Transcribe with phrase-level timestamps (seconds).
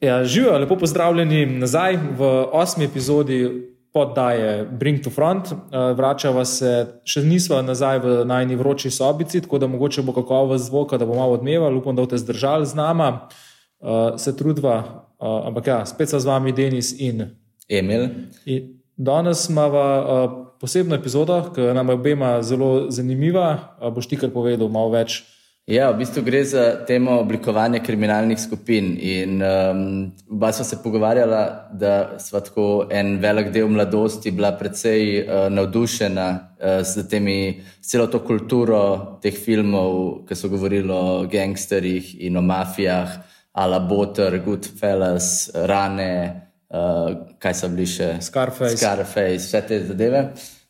[0.00, 5.52] Ja, živijo, lepo pozdravljeni nazaj v osmi epizodi poddaje Bring to Front.
[5.52, 5.56] Eh,
[5.96, 10.98] vračava se, še nismo nazaj v najni vroči sobici, tako da mogoče bo kakovost zvoka,
[11.00, 13.28] da bo malo odmeval, upam, da boste zdržali z nama,
[13.80, 14.76] eh, se trudva.
[15.16, 17.30] Eh, ampak ja, spet sem z vami, Denis in
[17.68, 18.08] Emil.
[18.44, 23.76] In danes imamo posebno epizodo, ki nam je obema zelo zanimiva.
[23.94, 25.24] Boš ti kar povedal malo več?
[25.66, 28.92] Ja, v bistvu gre za temo oblikovanja kriminalnih skupin.
[29.02, 29.78] In um,
[30.30, 31.40] oba sva se pogovarjala,
[31.74, 38.06] da sva tako en velik del mladosti bila precej uh, navdušena uh, s temi, celo
[38.06, 43.16] to kulturo teh filmov, ki so govorili o gangsterjih in o mafijah,
[43.58, 46.12] ala Botter, Goodfellas, Rane,
[46.70, 47.10] uh,
[47.42, 48.12] kaj so bili še?
[48.22, 48.78] Scarface.
[48.78, 50.22] Scarface, vse te zadeve.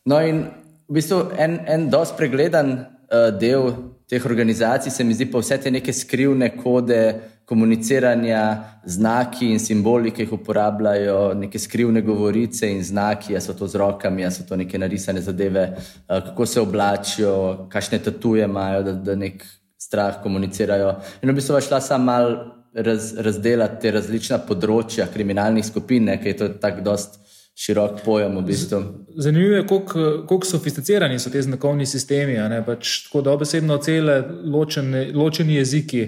[0.09, 0.41] No, in
[0.89, 3.69] v bistvu en, en dosti pregledan uh, del
[4.09, 7.01] teh organizacij se mi zdi pa vse te neke skrivne kode
[7.47, 8.41] komuniciranja,
[8.85, 13.79] znaki in simboli, ki jih uporabljajo, neke skrivne govorice in znaki, a so to z
[13.79, 18.93] rokami, a so to neke narisane zadeve, eh, kako se oblačijo, kakšne tatuje imajo, da,
[18.93, 19.45] da nek
[19.79, 20.95] strah komunicirajo.
[21.21, 22.35] In v bistvu šla sam mal
[22.73, 27.19] raz, razdelati te različna področja kriminalnih skupin, ki je to tako dost
[27.57, 28.37] širok pojem.
[28.37, 28.83] V bistvu.
[29.15, 32.37] Zanimivo je, kako sofisticirani so ti znakovni sistemi.
[32.65, 36.03] Pač, tako da obesedno cele ločene, ločeni jeziki,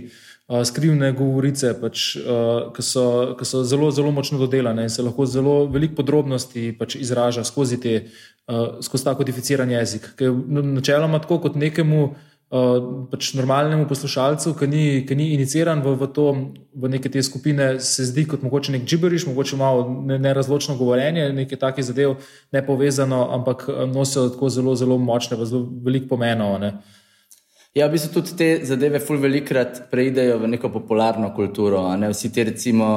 [0.47, 3.05] uh, skrivne govorice, pač, uh, ki so,
[3.43, 7.95] so zelo, zelo močno dodelane in se lahko zelo veliko podrobnosti pač, izraža skozi, te,
[8.47, 10.11] uh, skozi ta kodificiran jezik.
[10.47, 12.11] Načeloma tako kot nekemu.
[12.49, 16.23] Uh, pač normalnemu poslušalcu, ki ni, ki ni iniciran v, v, to,
[16.73, 21.27] v neke te skupine, se zdi kot mogoče nek džiberiš, mogoče malo nerazločno ne govorjenje,
[21.37, 22.15] nekaj takih zadev,
[22.49, 26.57] ne povezano, ampak uh, nosijo tako zelo, zelo močne, zelo velik pomenov.
[26.63, 26.71] Ne.
[27.77, 31.83] Ja, v bistvu tudi te zadeve, ful velikrat preidejo v neko popularno kulturo.
[32.01, 32.09] Ne?
[32.09, 32.89] Vsi ti, recimo,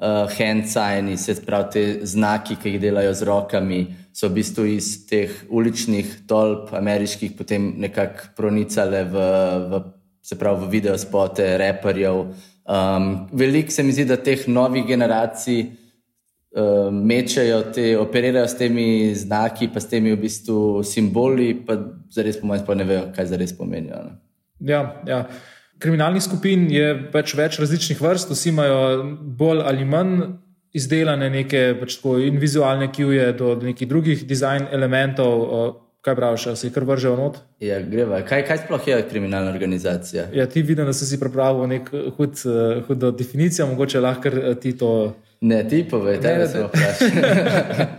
[0.00, 3.82] uh, hand signi, se pravi, te znaki, ki jih delajo z rokami
[4.14, 9.24] so v bistvu iz teh uličnih tolp, ameriških, potem nekako pronicale v,
[9.70, 9.80] v,
[10.22, 12.20] se pravi, v video spote, reperjev.
[12.64, 18.86] Um, Veliko se mi zdi, da teh novih generacij um, mečejo, te, operirajo s temi
[19.18, 21.76] znaki, pa s temi v bistvu simboli, pa
[22.14, 23.98] zares po mojem ne vejo, kaj zares pomenijo.
[24.06, 24.16] Ne?
[24.70, 25.24] Ja, ja.
[25.82, 28.78] Kriminalnih skupin je več, več različnih vrst, vsi imajo
[29.42, 30.20] bolj ali manj
[30.74, 35.80] izdelane neke pač tako, in vizualne kjuje do, do nekih drugih dizajn elementov.
[36.04, 37.38] Kaj praviš, se jih kar vržejo not?
[37.64, 38.18] Ja, greva.
[38.28, 40.26] Kaj, kaj sploh je kriminalna organizacija?
[40.36, 42.42] Ja, ti vidim, da si si pripravil neko hud,
[42.88, 44.90] hudo definicijo, mogoče lahko ti to.
[45.44, 47.10] Ne, ti povej, da se vprašaj.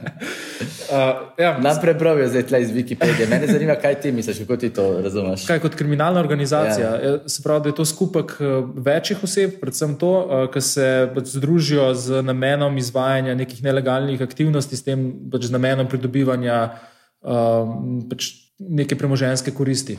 [0.86, 1.58] Uh, ja.
[1.58, 3.26] Nam prebrali zdaj tle iz Wikipedije.
[3.30, 5.46] Mene zanima, kaj ti misliš, kako ti to razumeš.
[5.46, 6.90] Kaj kot kriminalna organizacija?
[6.90, 7.12] Ja.
[7.12, 8.46] ja se pravi, da je to skupek eh,
[8.76, 14.78] večjih oseb, predvsem to, uh, ki se pač združijo z namenom izvajanja nekih nelegalnih aktivnosti,
[14.78, 17.74] s tem pač z namenom pridobivanja uh,
[18.10, 18.30] pač
[18.60, 19.98] neke premoženske koristi.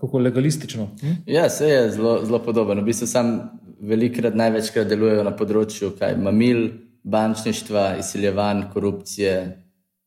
[0.00, 0.90] Kako legalistično.
[1.00, 1.16] Hm?
[1.26, 2.82] Ja, se je zelo, zelo podobno.
[2.82, 3.38] V bistvu sam
[3.80, 6.68] velikrat, največkrat delujejo na področju kaj, mamil,
[7.08, 9.34] bančništva, izsiljevanj, korupcije,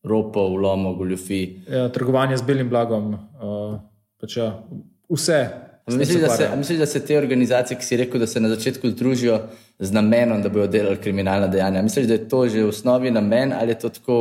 [0.08, 1.42] ropov, lomov, goljufi.
[1.70, 3.76] Ja, trgovanje z belim blagom, uh,
[4.20, 4.54] pač ja,
[5.10, 5.42] vse.
[5.90, 8.90] Mislim da, se, mislim, da se te organizacije, ki si rekel, da se na začetku
[8.90, 9.40] združijo
[9.78, 11.82] z namenom, da bodo delali kriminalna dejanja.
[11.82, 14.18] Misliš, da je to že v osnovi namen ali je to tako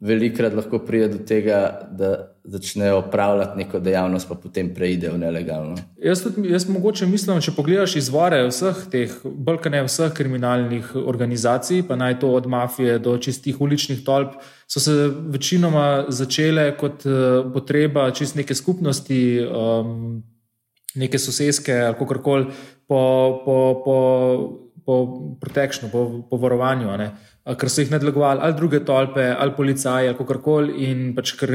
[0.00, 5.76] velikrat lahko pride do tega, da začnejo upravljati neko dejavnost, pa potem preidejo nelegalno.
[6.02, 11.86] Jaz, tudi, jaz mogoče mislim, če pogledaš izvore vseh teh, bolj ne vseh kriminalnih organizacij,
[11.88, 14.36] pa naj to od mafije do čistih uličnih tolp,
[14.68, 19.24] so se večinoma začele kot uh, potreba čist neke skupnosti.
[19.48, 20.22] Um,
[20.94, 22.44] Neke sosedske, ali kako koli,
[22.86, 22.98] po,
[23.44, 23.96] po, po,
[24.86, 24.94] po
[25.40, 26.86] protekšnu, po, po varovanju.
[26.86, 31.34] Uh, ker so jih nadlegovali ali druge tolpe, ali policaji, ali kako koli, in pač,
[31.36, 31.52] ker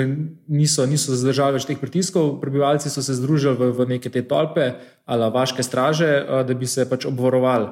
[0.48, 4.74] niso, niso zdržali več teh pritiskov, prebivalci so se združili v, v neke te tolpe
[5.10, 6.12] ali vaške straže,
[6.46, 7.72] da bi se pač obvarovali.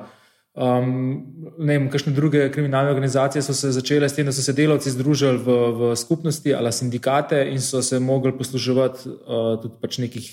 [0.58, 4.56] Um, ne vem, kakšne druge kriminalne organizacije so se začele s tem, da so se
[4.58, 10.02] delavci združili v, v skupnosti ali sindikate in so se mogli posluževati uh, tudi pač
[10.02, 10.32] nekih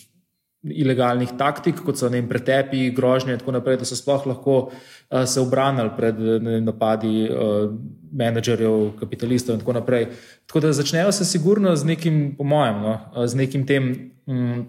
[0.65, 5.25] ilegalnih taktik, kot so vem, pretepi, grožnje in tako naprej, da so sploh lahko uh,
[5.29, 7.69] se obranili pred ne, napadi uh,
[8.13, 10.09] menedžerjev, kapitalistov in tako naprej.
[10.47, 13.93] Tako da začnejo se sigurno z nekim, po mojem, no, z nekim tem.
[14.27, 14.67] Um,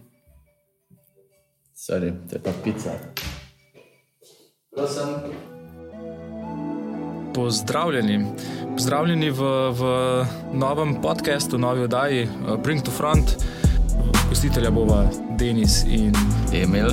[1.76, 2.92] Sorry, to je pa pica.
[7.36, 8.26] Pozdravljeni.
[8.76, 9.42] Pozdravljeni v,
[9.72, 9.82] v
[10.54, 12.28] novem podkastu, novi oddaji
[12.64, 13.38] Bring to Front
[14.30, 15.10] Gostitelja bova
[15.40, 16.14] Denis in
[16.54, 16.90] Emil.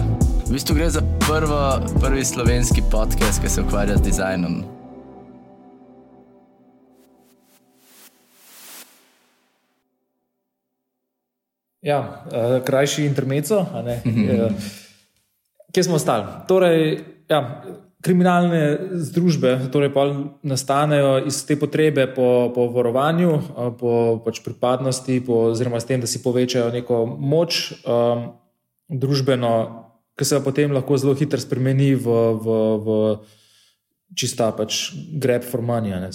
[0.46, 4.64] V bistvu gre za prvo, prvi slovenski podcast, ki se ukvarja z dizajnom.
[11.82, 13.60] Ja, uh, krajši intermeco.
[13.60, 14.52] Uh eh, -huh.
[15.72, 16.24] Kje smo ostali?
[16.48, 17.62] Torej, ja,
[18.02, 19.90] kriminalne združbe torej
[20.42, 23.30] nastanejo iz te potrebe po, po varovanju,
[23.78, 28.34] po pač pripadnosti, po, oziroma s tem, da si povečajo neko moč um,
[28.90, 29.52] družbeno,
[30.18, 32.98] ki se potem lahko zelo hitro spremeni v, v, v
[34.18, 36.02] čista pač greb formanja.
[36.02, 36.10] Ne,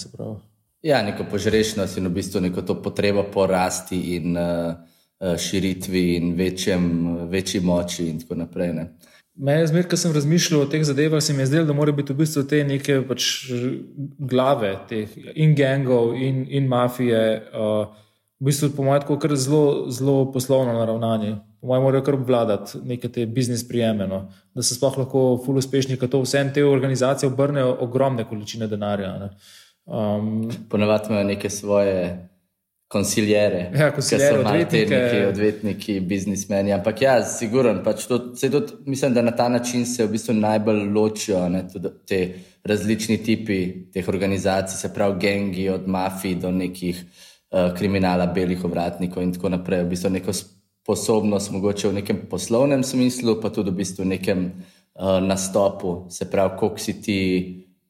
[0.84, 4.76] ja, neko požrešnost in v bistvu neko to potrebo po rasti in uh,
[5.18, 6.84] širitvi in večjem,
[7.32, 8.74] večji moči in tako naprej.
[8.76, 8.90] Ne.
[9.38, 12.14] Mene zmer, ko sem razmišljal o teh zadevah, se mi je zdelo, da mora biti
[12.14, 13.28] v bistvu te neke pač
[14.18, 17.22] glave, teh in gangov in, in mafije,
[17.54, 17.92] uh,
[18.40, 21.36] v bistvu po mojem, kar zelo, zelo poslovno naravnanje.
[21.62, 24.24] Po mojem, morajo kar obvladati neke te biznis prijeme, no?
[24.58, 29.30] da se sploh lahko ful uspešni, ker to vse te organizacije obrnejo ogromne količine denarja.
[29.86, 32.30] Um, Ponavadi imajo neke svoje
[32.88, 36.72] konsiljere, ja, ki so odvetniki, neki odvetniki, biznismeni.
[36.72, 40.86] Ampak ja, siguren, pač to, tudi, mislim, da na ta način se v bistvu najbolj
[40.96, 41.66] ločijo ne,
[42.08, 42.22] te
[42.68, 43.60] različni tipi
[43.94, 49.52] teh organizacij, se pravi, gengi, od mafij do nekih uh, kriminala, belih ovratnikov in tako
[49.58, 49.84] naprej.
[49.84, 55.20] V bistvu neko sposobnost, mogoče v nekem poslovnem smislu, pa tudi v bistvu nekem uh,
[55.24, 57.22] nastopu, se pravi, koliko si ti.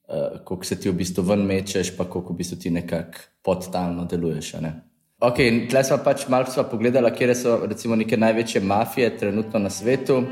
[0.08, 4.06] Uh, kako se ti v bistvu ven mečeš, pa kako v bistvu ti nekako podtalno
[4.06, 4.54] deluješ.
[4.64, 4.72] Ne?
[5.20, 10.24] Ok, tle smo pač malo pogledali, kje so recimo neke največje mafije trenutno na svetu.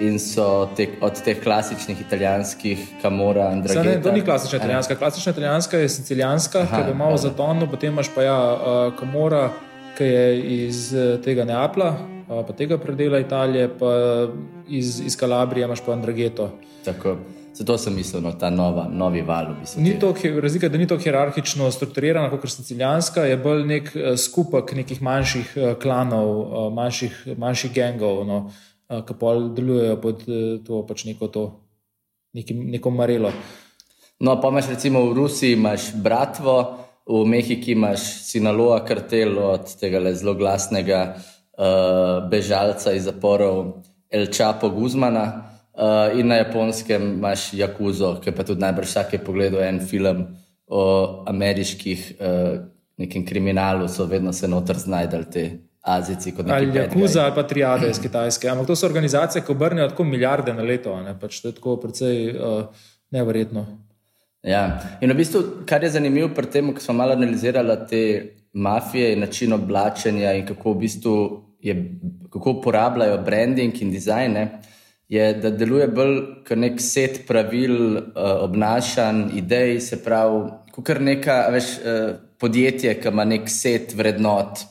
[0.00, 3.82] In so te, od teh klasičnih italijanskih, kamora, Andrej.
[3.84, 4.96] Ne, to ni klasična italijanska.
[4.96, 9.50] Klasična italijanska je sicilijanska, ki je malo zatonno, potem imaš pa ja, uh, kamora,
[9.98, 10.24] ki je
[10.64, 11.90] iz uh, tega Neapla,
[12.28, 13.92] uh, pa tega predela Italije, pa
[14.68, 16.48] iz, iz Kalabrije imaš pa Andregeto.
[16.84, 17.18] Tako.
[17.54, 19.54] Zato sem mislil, no, ta nova, novi val.
[19.76, 24.72] Ni to, razlika, da ni to hierarhično strukturirano, kot sicilijanska, je bolj nek uh, skupek
[24.78, 28.38] nekih manjših uh, klanov, uh, manjših, manjših gengov, no,
[28.90, 30.22] ki pa delujejo pod
[30.66, 31.42] to, pač neko, to
[32.34, 33.30] neki, neko marelo.
[34.20, 36.56] No, pa imaš recimo v Rusiji imaš bratvo,
[37.06, 44.70] v Mehiki imaš Sinaloa kartel od tega zelo glasnega uh, bežalca iz zaporov El Čapo
[44.70, 45.49] Guzmana.
[45.80, 50.26] Uh, in na japonskem imaš Jakuzo, ki pa tudi najbrž vsak je pogledal en film
[50.66, 50.82] o
[51.26, 52.58] ameriških uh,
[53.00, 55.44] nekem kriminalu, so vedno se noter znajdali te
[55.80, 56.34] Azici.
[56.48, 58.48] Ali Jakuza ali pa Triade iz Kitajske.
[58.48, 60.92] Ampak to so organizacije, ki obrnejo tako milijarde na leto.
[61.20, 62.66] Pač to je tako precej uh,
[63.10, 63.64] nevrjetno.
[64.42, 68.02] Ja, in v bistvu, kar je zanimivo pri tem, ko smo malo analizirali te
[68.52, 71.16] mafije in način oblačenja in kako v bistvu
[71.60, 71.74] je,
[72.32, 74.32] kako uporabljajo branding in dizajn.
[74.32, 74.44] Ne,
[75.10, 76.16] je, da deluje bolj
[76.46, 78.02] kot nek set pravil, uh,
[78.46, 82.10] obnašanj, idej, se pravi, kot kar neka veš, uh,
[82.40, 84.62] podjetje, ki ima nek set vrednot.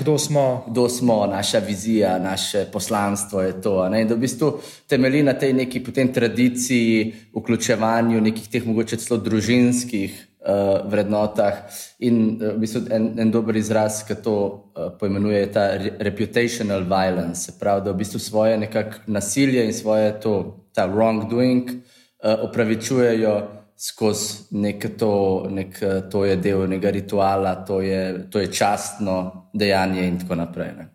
[0.00, 0.44] Kdo smo?
[0.68, 3.88] Kdo smo, naša vizija, naše poslanstvo je to.
[3.88, 4.04] Ne?
[4.04, 4.52] In da v bistvu
[4.86, 5.82] temelji na tej neki
[6.14, 11.60] tradiciji, vključevanju nekih teh mogoče celo družinskih uh, vrednotah.
[11.98, 15.66] In uh, v bistvu en, en dober izraz, ki to uh, poimenuje, je ta
[16.00, 17.44] reputational violence.
[17.44, 20.34] Se pravi, da v bistvu svoje nekakšno nasilje in svoje to,
[20.72, 23.36] ta wrongdoing uh, opravičujejo
[23.78, 25.76] skozi nek to, nek,
[26.10, 30.72] to je del nekega rituala, to je, to je častno dejanje in tako naprej.
[30.78, 30.88] Ne.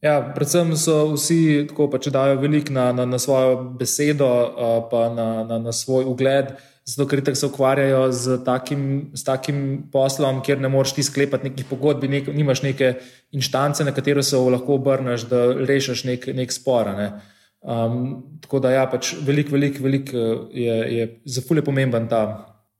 [0.00, 4.28] Ja, predvsem so vsi tako, pa, če dajo veliko na, na, na svojo besedo,
[4.90, 6.54] pa na, na, na svoj ugled,
[6.88, 9.58] zato ker se ukvarjajo z takim, z takim
[9.92, 12.94] poslom, kjer ne moreš ti sklepati nekih pogodb, nek, nimaš neke
[13.32, 16.88] inštance, na katero se lahko obrneš, da rešiš nek, nek spor.
[16.96, 17.10] Ne.
[17.60, 20.14] Um, tako da, ja, pač veliko, veliko velik
[20.54, 22.22] je, je za fulje pomemben ta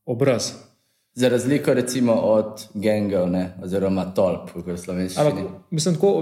[0.08, 0.54] obraz.
[1.18, 5.20] Za razliko recimo od gengov, ne, oziroma tolp, kot je slovenski.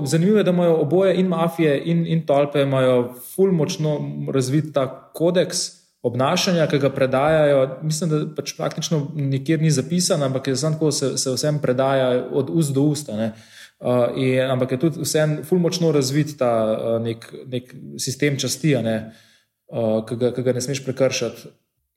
[0.09, 3.99] Zanimivo je, da imajo oboje, in mafije, in, in tolpe, imajo fulj močno
[4.33, 5.76] razvit ta kodeks
[6.07, 7.61] obnašanja, ki ga predajajo.
[7.83, 12.09] Mislim, da pač praktično nikjer ni zapisan, ampak je samo tako, se, se vsem predaja
[12.33, 13.17] od ust do usta.
[13.17, 18.77] Uh, in, ampak je tudi vsem fulj močno razvit ta uh, nek, nek sistem časti,
[18.77, 21.51] uh, ki, ga, ki ga ne smeš prekršati,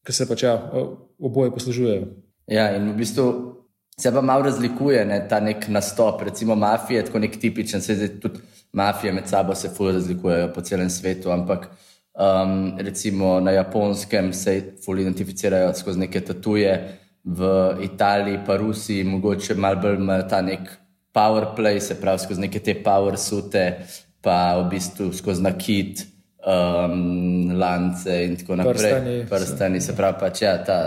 [0.04, 0.58] ker se pač ja,
[1.20, 2.10] oboje poslužujejo.
[2.50, 3.30] Ja, in v bistvu
[4.00, 8.16] se pa malo razlikuje ne, ta nek nastop, recimo mafije, tako nek tipičen, se zdaj
[8.24, 8.42] tudi
[8.74, 11.70] mafije med sabo se fulj razlikujejo po celem svetu, ampak
[12.20, 16.74] Um, recimo na japonskem se fully identificirajo skozi neke tatuje,
[17.24, 17.42] v
[17.82, 20.70] Italiji, pa Rusiji, mogoče malo bolj ta nek
[21.12, 23.66] power play, se pravi skozi neke te power sute,
[24.22, 26.06] pa v bistvu skozi nakit,
[26.46, 28.94] um, lance in tako naprej.
[28.94, 30.80] Prstani, Prstani se pravi pač ja, ta,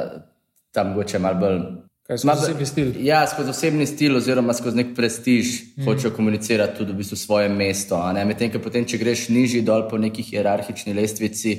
[0.72, 1.60] ta mogoče malo bolj
[2.06, 2.88] Kaj skozi osebni stil?
[3.06, 5.84] Ja, skozi osebni stil, oziroma skozi nek prestiž, mm.
[5.86, 8.00] hočejo komunicirati tudi v bistvu svoje mesto.
[8.26, 11.54] Medtem, ko potem, če greš nižji dol po neki hierarhični lestvici,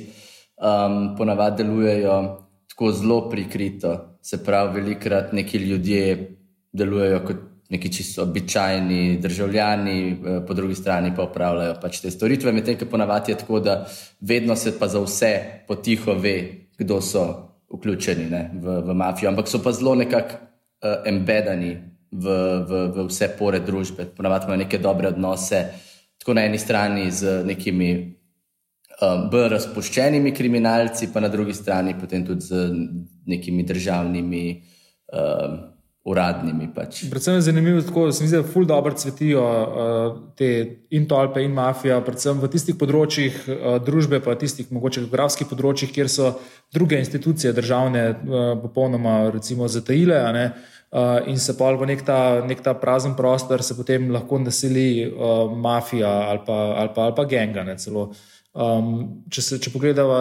[0.60, 2.18] um, ponavadi delujejo
[2.74, 3.94] tako zelo prikrito.
[4.24, 6.04] Se pravi, velikrat neki ljudje
[6.72, 12.52] delujejo kot neki čisto običajni državljani, eh, po drugi strani pa upravljajo pač te storitve.
[12.52, 13.86] Medtem, ko ponavadi je tako, da
[14.20, 16.36] vedno se pa za vse potiho ve,
[16.78, 21.74] kdo so vključeni ne, v, v mafijo, ampak so pa zelo nekako uh, embedani
[22.12, 22.36] v,
[22.68, 24.06] v, v vse pore družbe.
[24.16, 25.64] Ponavadi imajo neke dobre odnose,
[26.18, 27.90] tako na eni strani z nekimi
[29.02, 32.68] um, bolj razpuščenimi kriminalci, pa na drugi strani potem tudi z
[33.26, 34.46] nekimi državnimi.
[35.12, 35.73] Um,
[36.04, 36.68] Uradnimi.
[36.68, 37.06] Pač.
[37.08, 40.48] Predvsem je zanimivo, da se mi zdi, da ful dobro cvetijo uh, te
[40.92, 45.94] in tolpe in mafija, predvsem v tistih področjih uh, družbe, pa tistih mogoče geografskih področjih,
[45.96, 46.34] kjer so
[46.76, 50.20] druge institucije državne uh, popolnoma recimo zatajile.
[50.92, 55.08] Uh, in se pa v nek ta, nek ta prazen prostor se potem lahko naseli
[55.08, 57.64] uh, mafija ali pa, ali pa, ali pa genga.
[58.52, 60.20] Um, če, se, če pogledamo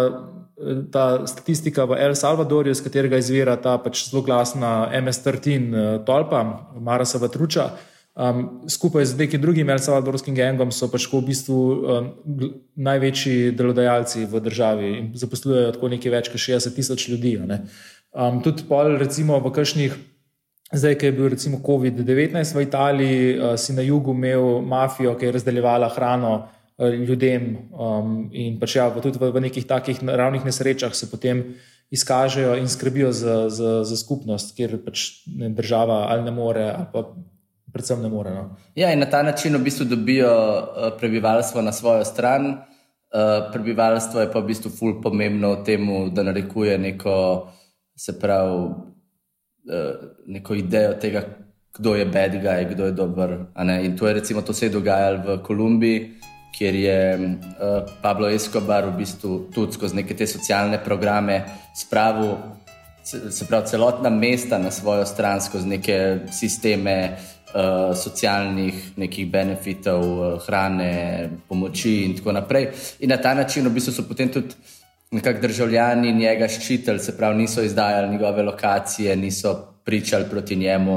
[0.92, 6.44] ta statistika v El Salvadorju, iz katerega izvira ta pač zelo glasna MS-13 eh, tolpa,
[6.80, 7.72] Marasa Vatruča.
[8.14, 12.10] Um, skupaj z nekim drugim El Salvadorskim gengom so pač v bistvu um,
[12.78, 17.34] največji delodajalci v državi in zaposlujejo tako nekaj več kot 60 tisoč ljudi.
[17.42, 19.98] Um, tudi pol, recimo v kakšnih,
[20.70, 25.32] zdaj, ki je bil recimo COVID-19 v Italiji, uh, si na jugu imel mafijo, ki
[25.32, 26.36] je razdeljevala hrano.
[26.80, 27.70] Ljudem.
[27.70, 31.54] Um, in pač ja, tudi v, v nekih takih naravnih nesrečah se potem
[31.94, 36.88] izkažejo in skrbijo za, za, za skupnost, kjer pač ne, država ali ne more, ali
[36.94, 37.06] pa
[37.74, 38.34] predvsem ne more.
[38.34, 38.58] No.
[38.76, 42.48] Ja, in na ta način v bistvu dobijo uh, prebivalstvo na svojo stran.
[43.14, 47.16] Uh, prebivalstvo je pa v bistvu ful pomembno v tem, da narekuje neko,
[47.94, 48.58] se pravi,
[49.70, 51.22] uh, neko idejo tega,
[51.78, 53.38] kdo je bad guy, kdo je dober.
[53.86, 56.23] In to je recimo to se je dogajalo v Kolumbiji
[56.58, 61.42] kjer je uh, Pablo Escobar v bistvu tudi skozi neke te socialne programe
[61.76, 62.36] spravil,
[63.04, 65.98] se pravi, celotna mesta na svojo stran, skozi neke
[66.32, 72.70] sisteme uh, socialnih nekih benefitov, uh, hrane, pomoči in tako naprej.
[73.00, 74.56] In na ta način v bistvu so potem tudi.
[75.14, 79.52] Nekako državljani njega ščitili, se pravi, niso izdajali njegove lokacije, niso
[79.86, 80.96] pričali proti njemu,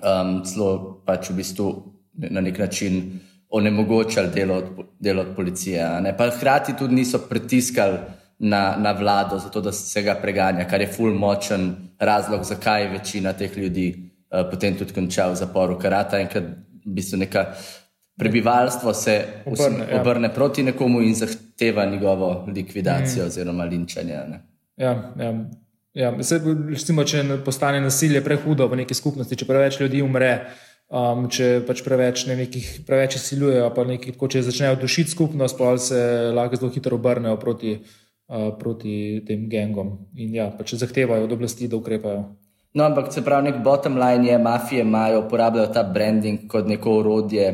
[0.00, 1.66] um, zelo pač v bistvu
[2.30, 4.64] na nek način uh, onemogočali delo od,
[4.98, 6.14] delo od policije.
[6.18, 7.98] Pa hkrati tudi niso pritiskali
[8.38, 12.90] na, na vlado, zato da se ga preganja, kar je ful močen razlog, zakaj je
[12.90, 17.46] večina teh ljudi uh, potem tudi končala v zaporu karata in ker v bistvu neka.
[18.18, 20.00] Prebivalstvo se obrne, ja.
[20.00, 23.26] obrne proti nekomu in zahteva njegovo likvidacijo, mm.
[23.26, 24.14] oziroma linčanje.
[24.76, 25.34] Ja, ja.
[25.94, 26.22] ja.
[26.22, 31.26] Se, recimo, če postane nasilje prehudo v neki skupnosti, če preveč ljudi umre, uh, Um,
[31.28, 35.74] če pač preveč ne nekih, preveč siljujejo, pa nekaj, tako, če začnejo dušiti skupnost, pa
[35.76, 35.98] se
[36.32, 37.74] lahko zelo hitro obrnejo proti,
[38.32, 42.22] uh, proti tem gengom in ja, pač zahtevajo od oblasti, da ukrepajo.
[42.72, 46.96] No, ampak se pravi, nek bottom line je, mafije imajo, uporabljajo ta branding kot neko
[47.02, 47.50] orodje,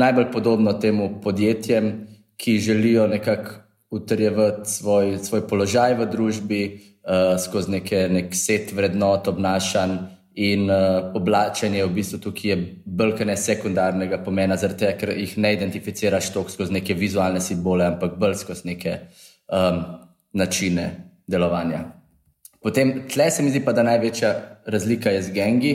[0.00, 1.92] najbolj podobno temu podjetjem,
[2.40, 3.60] ki želijo nekako
[3.94, 10.13] utrjevati svoj, svoj položaj v družbi uh, skozi neke, nek set vrednot, obnašanj.
[10.34, 15.52] In uh, oblačenje v bistvu tukaj je bolj ne sekundarnega pomena, zato ker jih ne
[15.54, 18.96] identificiraš toliko skozi neke vizualne simbole, ampak bolj skozi neke
[19.46, 19.78] um,
[20.32, 20.88] načine
[21.26, 21.84] delovanja.
[22.62, 24.32] Potem tle se mi zdi pa, da največja
[24.66, 25.72] razlika je z gengi,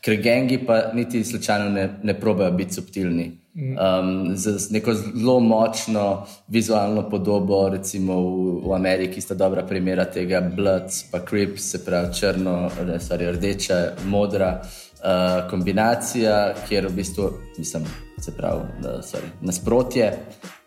[0.00, 3.42] ker gengi pa niti slučajno ne, ne probejo biti subtilni.
[3.54, 10.40] Um, z neko zelo močno vizualno podobo, recimo v, v Ameriki, sta dobra primera tega,
[10.40, 17.28] Bloods, pa Crips, se pravi črno, sorry, rdeča, modra uh, kombinacija, kjer v bistvu,
[17.58, 17.84] mislim,
[18.20, 18.64] se pravi,
[19.04, 20.12] sorry, nasprotje.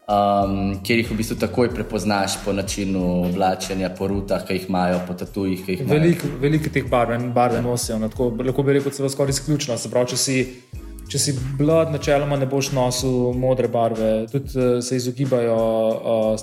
[0.06, 5.00] Um, kjer jih v bistvu takoj prepoznaš po načinu oblačenja, po rutah, ki jih imajo,
[5.08, 5.64] po tatujih.
[5.90, 9.78] Veliko velik teh barv, barve nosijo, no, tako, lahko bi rekel, celo skoraj izključno.
[9.82, 10.38] Se pravi, če si
[11.10, 14.12] če si blad, načeloma ne boš nosil modre barve.
[14.32, 15.58] Tudi uh, se izogibajo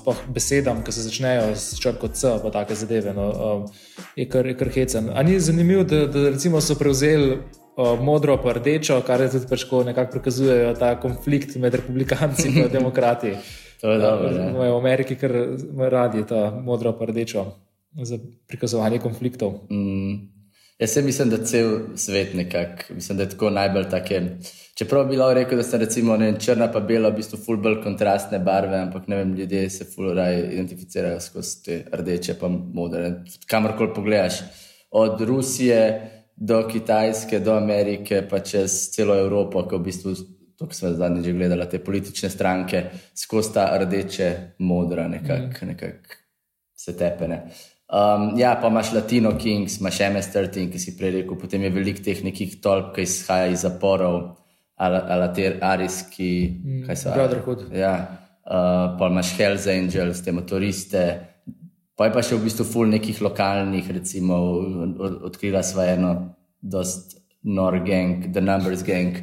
[0.03, 3.15] uh, besedam, ki se začnejo s črko C, pa take zadeve.
[3.17, 5.11] No, uh, je kar, kar hecen.
[5.15, 7.39] Ani je zanimivo, da, da so prevzeli.
[7.77, 13.33] Modro, pa rdečo, kar je tudi pač nekako prikazujejo ta konflikt med republikanci in demokrati.
[13.83, 14.29] je dobro.
[14.59, 15.33] V Ameriki, ker
[15.91, 17.47] radi ta modro, pa rdečo
[18.03, 19.53] za prikazovanje konfliktov.
[19.71, 20.33] Mm.
[20.79, 24.21] Jaz se mislim, da cel svet nekako, mislim, da je tako najbolj take.
[24.75, 27.83] Čeprav bi lahko rekel, da so recimo ne, črna pa bela, v bistvu ful bolj
[27.85, 33.13] kontrastne barve, ampak ne vem, ljudje se ful raj identificirajo skozi te rdeče pa modre.
[33.47, 34.41] Kamorkoli pogledaš,
[34.91, 35.79] od Rusije
[36.43, 40.15] do Kitajske, do Amerike, pa čez celo Evropo, ko v bistvu,
[40.59, 42.83] to smo zadnjič že gledali, te politične stranke,
[43.15, 45.69] skozi ta rdeče, modra, nekako mm.
[45.71, 46.19] nekak
[46.75, 47.45] se tepene.
[47.93, 52.03] Um, ja, pa imaš Latino Kings, imaš MS-13, ki si prej rekel, potem je veliko
[52.03, 54.33] teh nekih tolp, ki izhaja iz zaporov,
[54.83, 57.13] ali te arijski, mm, kaj so.
[57.15, 57.69] Brotherhood.
[57.77, 57.93] Ja,
[58.43, 61.05] uh, pa imaš Hells Angels, te motoriste.
[62.03, 64.35] Pa je pa še v bistvu ful nekih lokalnih, recimo,
[65.23, 66.09] odkrila sva eno,
[66.59, 67.13] dost
[67.47, 69.21] nor gang, The Numbers Gang.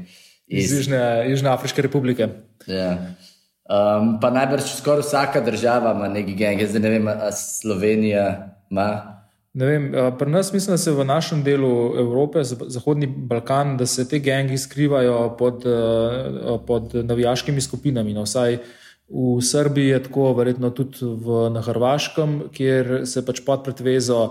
[0.47, 2.29] Iz, iz Južne, Južne Afriške republike.
[2.71, 2.93] Ja.
[3.67, 8.23] Um, pa najbrž skoraj vsaka država ima neki gang, zdaj ne vem, a Slovenija
[8.71, 8.87] ima.
[9.59, 14.07] Ne vem, pri nas mislim, da se v našem delu Evrope, Zahodni Balkan, da se
[14.07, 15.67] te gangi skrivajo pod,
[16.63, 18.15] pod navijaškimi skupinami.
[18.15, 18.61] No, vsaj
[19.09, 24.29] v Srbiji je tako, verjetno tudi v, na Hrvaškem, kjer se pač pod pretvezo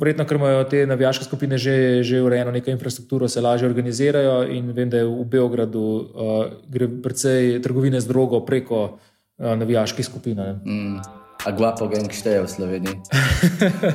[0.00, 4.72] Verjetno, ker imajo te navijaške skupine že, že urejeno neko infrastrukturo, se lažje organizirajo in
[4.72, 10.40] vem, da je v Beogradu uh, gre precej trgovine z drogo preko uh, navijaških skupin.
[10.64, 11.02] Mm.
[11.44, 12.96] A guapo gang šteje v Sloveniji?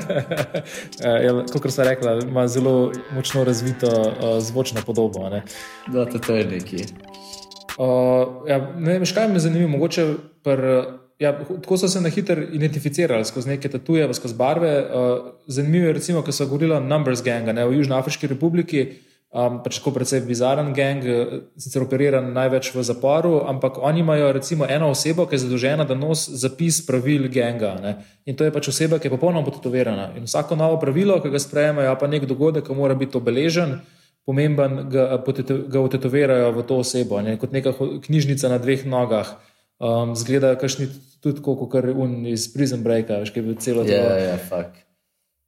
[1.26, 5.26] ja, kot sem rekla, ima zelo močno razvito uh, zvočno podobo.
[5.30, 5.42] Ne?
[5.90, 6.86] No, to je nekaj.
[7.78, 10.06] Uh, ja, ne vem, kaj me zanima, mogoče.
[10.44, 10.62] Pr,
[11.20, 14.78] ja, tako so se na hitro identificirali skozi neke tatuje, skozi barve.
[14.80, 18.88] Uh, zanimivo je, recimo, ko so govorili o Numbers Gang ne, v Južnoafriški republiki.
[19.36, 24.30] Um, pač tako precej bizaren gang, eh, sicer operiran največ v zaporu, ampak oni imajo
[24.32, 27.74] recimo eno osebo, ki je zadolžena, da nosi zapis pravil ganga.
[27.84, 27.92] Ne?
[28.24, 30.14] In to je pač oseba, ki je popolnoma potetovirana.
[30.16, 33.82] In vsako novo pravilo, ki ga sprejemajo, pa nek dogodek, ki mora biti obeležen,
[34.26, 35.08] pomemben, ga,
[35.70, 37.38] ga otetovirajo v to osebo, ne?
[37.42, 39.36] kot neka knjižnica na dveh nogah.
[39.76, 40.88] Um, zgleda, kašni
[41.20, 44.08] tudi kot kar un iz Prison Breaka, veš, ki je bil celo dan.
[44.08, 44.86] Ja, ja, fakt.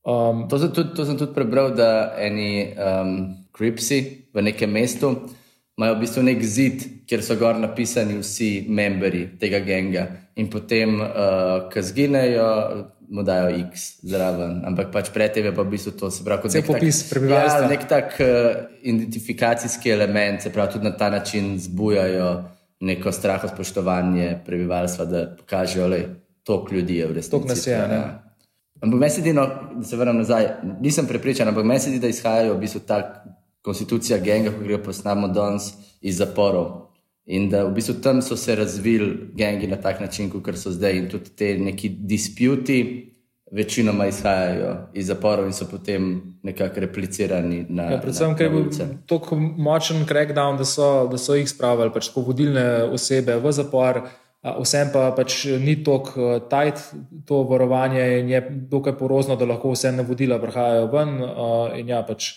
[0.08, 3.14] Um, to, to sem tudi prebral, da eni um,
[3.56, 5.16] kripsi v nekem mestu
[5.78, 10.08] imajo v bistvu nek zid, kjer so gor napisani vsi membri tega genga.
[10.38, 12.50] In potem, uh, ko zginejo,
[13.10, 14.62] mu dajo X zraven.
[14.68, 17.64] Ampak pač pred tem je pa v bistvu to, se pravi, kot nek popis prebivalstva.
[17.64, 22.30] Ja, nek tak uh, identifikacijski element, se pravi, tudi na ta način zbujajo
[22.80, 26.08] neko straho spoštovanje prebivalstva, da pokažejo, da je
[26.44, 27.32] toliko ljudi v resnici.
[27.32, 27.74] Toliko nas je.
[27.74, 28.24] Ja.
[28.82, 30.48] Ampak meni se zdi, no, da se vrnem nazaj,
[30.82, 33.00] nisem prepričan, ampak meni se zdi, da izhajajo v bistvu ta
[33.66, 36.87] konstitucija genga, ki jo poznamo danes iz zaporov.
[37.28, 40.96] In da v bistvu tam so se razvili gengi na tak način, kot so zdaj,
[40.98, 42.80] in tudi te neki disputi,
[43.52, 47.84] večinoma izhajajo iz zaporov in so potem nekako replicirani na.
[47.92, 52.12] Ja, predvsem, ker je bil tako močen crackdown, da so, da so jih spravili pač
[52.12, 54.02] tako vodilne osebe v zapor.
[54.48, 56.84] Vsem pa pač ni tako tajt
[57.28, 61.18] to varovanje in je dokaj porozno, da lahko vse navodila prihajajo ven.
[61.80, 62.36] In ja, pač,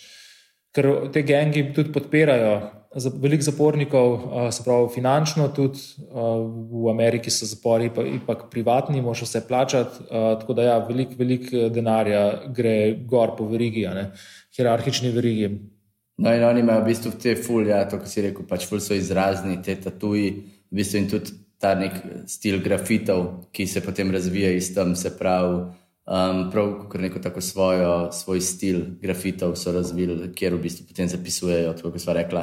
[0.74, 2.52] ker te gengi tudi podpirajo
[2.90, 4.14] veliko zapornikov,
[4.52, 5.78] se pravi finančno, tudi
[6.10, 10.06] v Ameriki so zapori, pa ipak privatni, moš vse plačati.
[10.10, 12.24] Tako da ja, veliko, veliko denarja
[12.56, 13.86] gre gor po verigi,
[14.56, 15.52] hierarhični verigi.
[16.20, 18.82] No, in oni imajo v bistvu te fulje, ja, to, kar si rekel, pač ful
[18.82, 20.32] so izrazni, te tatuji,
[20.68, 21.94] v bistvu in tudi ta nek
[22.28, 25.62] stil grafitov, ki se potem razvija iz tam, se pravi.
[26.10, 31.08] Um, prav, kot neko tako svojo, svoj stil grafitov so razvili, kjer v bistvu potem
[31.08, 32.42] zapisujejo, kot smo rekli,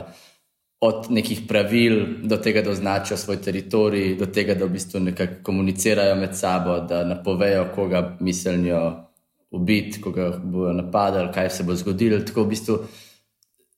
[0.87, 5.41] od nekih pravil do tega, da označijo svoj teritorij, do tega, da v bistvu nekako
[5.43, 9.03] komunicirajo med sabo, da napovejo, koga mislijo
[9.51, 12.21] ubiti, koga bodo napadali, kaj se bo zgodilo.
[12.23, 12.79] Tako v bistvu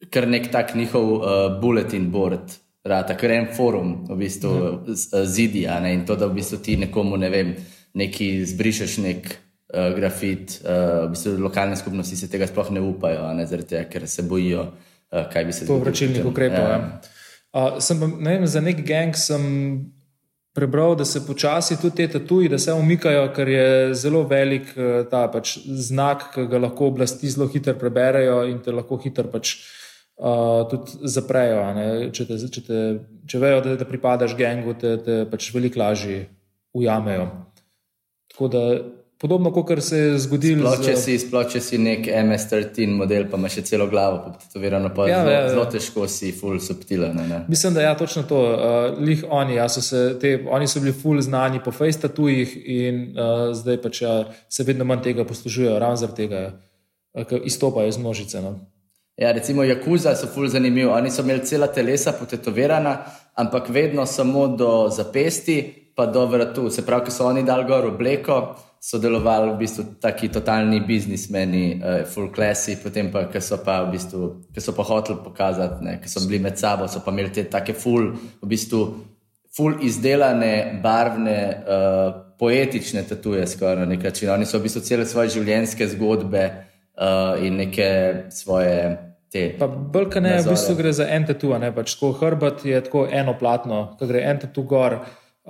[0.09, 2.59] kar nek tak njihov uh, bulletin board.
[2.83, 5.25] Rata, kar en forum, v bistvu mhm.
[5.25, 7.55] zidi, in to, da v bistvu ti nekomu, ne vem,
[7.93, 9.37] neki zbrišeš nek
[9.73, 14.07] uh, grafit, uh, v bistvu lokalne skupnosti se tega sploh ne upajo, ne, tega, ker
[14.07, 14.69] se bojijo,
[15.11, 15.79] Eh, kaj bi se zgodilo.
[15.79, 16.59] Povračilnih ukrepov.
[16.59, 16.99] Ja.
[17.53, 19.41] Uh, sem, ne vem, za nek gang sem
[20.53, 24.69] prebral, da se počasi tudi te tatuji, da se umikajo, ker je zelo velik
[25.09, 29.55] ta pač, znak, ki ga lahko oblasti zelo hitro preberejo in te lahko hitro pač,
[30.21, 31.65] uh, tudi zaprejo.
[32.13, 32.85] Če, te, če, te,
[33.25, 36.27] če vejo, da, da pripadaš gangu, te, te pač veliko lažje
[36.77, 37.31] ujamejo.
[38.29, 38.63] Tako da
[39.21, 40.71] Podobno kot se je zgodilo.
[40.71, 41.17] Sploh, z...
[41.19, 45.09] sploh če si nek MS-13 model, pa imaš celo glavo, pa ti to verjano pa
[45.09, 45.49] ja, zelo, ja, ja.
[45.51, 47.19] zelo težko si full subtilen.
[47.51, 48.39] Mislim, da je ja, točno to.
[48.39, 52.53] Uh, lih oni, ja, so se, te, oni so bili full znani po face tatujih
[52.63, 54.13] in uh, zdaj pač ja,
[54.47, 56.45] se vedno manj tega poslužujejo, ravno zaradi tega,
[57.11, 58.45] uh, ker izstopajo iz množice.
[58.45, 58.55] No.
[59.19, 60.87] Ja, recimo Jakuza so full zanimivi.
[60.87, 62.95] Oni so imeli cela telesa potetovirana,
[63.35, 65.59] ampak vedno samo do zapesti,
[65.91, 66.69] pa do vratu.
[66.71, 68.39] Se pravi, ko so oni dal gor obleko
[68.79, 73.97] sodelovali v bistvu taki totalni biznismeni, uh, full classy, potem pa, ki so pa v
[73.97, 77.43] bistvu, ki so pa hoteli pokazati, ki so bili med sabo, so pa imeli te
[77.43, 78.85] take full, v bistvu,
[79.55, 84.31] full izdelane, barvne, uh, poetične tatuje, skoraj na nek način.
[84.31, 87.91] Oni so v bistvu cele svoje življenjske zgodbe uh, in neke
[88.31, 89.05] svoje.
[89.29, 93.35] Bolj, ne, v bistvu gre za en tatu, ne pač tako hrbet je tako eno
[93.37, 94.95] platno, ki gre en tatu gor.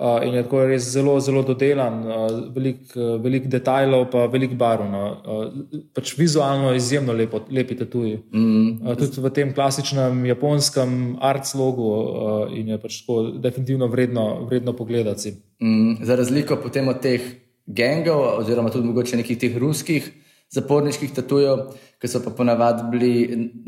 [0.00, 2.22] Uh, in je tako res zelo, zelo dodelan, uh,
[2.54, 4.86] veliko uh, velik detajlov, pa veliko barv.
[4.88, 5.02] No.
[5.20, 8.14] Uh, pač vizualno izjemno lepo, lepi tatuji.
[8.32, 8.70] Mm.
[8.80, 14.24] Uh, tudi v tem klasičnem japonskem art slogu uh, in je pač tako definitivno vredno,
[14.48, 15.34] vredno pogledati.
[15.60, 16.00] Mm.
[16.08, 17.28] Za razliko potem od teh
[17.68, 20.08] gengov, oziroma tudi mogoče nekih teh ruskih
[20.50, 21.68] zaporniških tatujev,
[22.00, 23.12] ki so pa ponavadi bili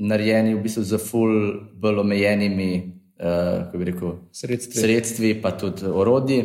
[0.00, 1.36] narejeni v bistvu za ful
[1.76, 4.80] bolj omejenimi uh, rekel, sredstvi.
[4.80, 6.42] sredstvi, pa tudi orodji,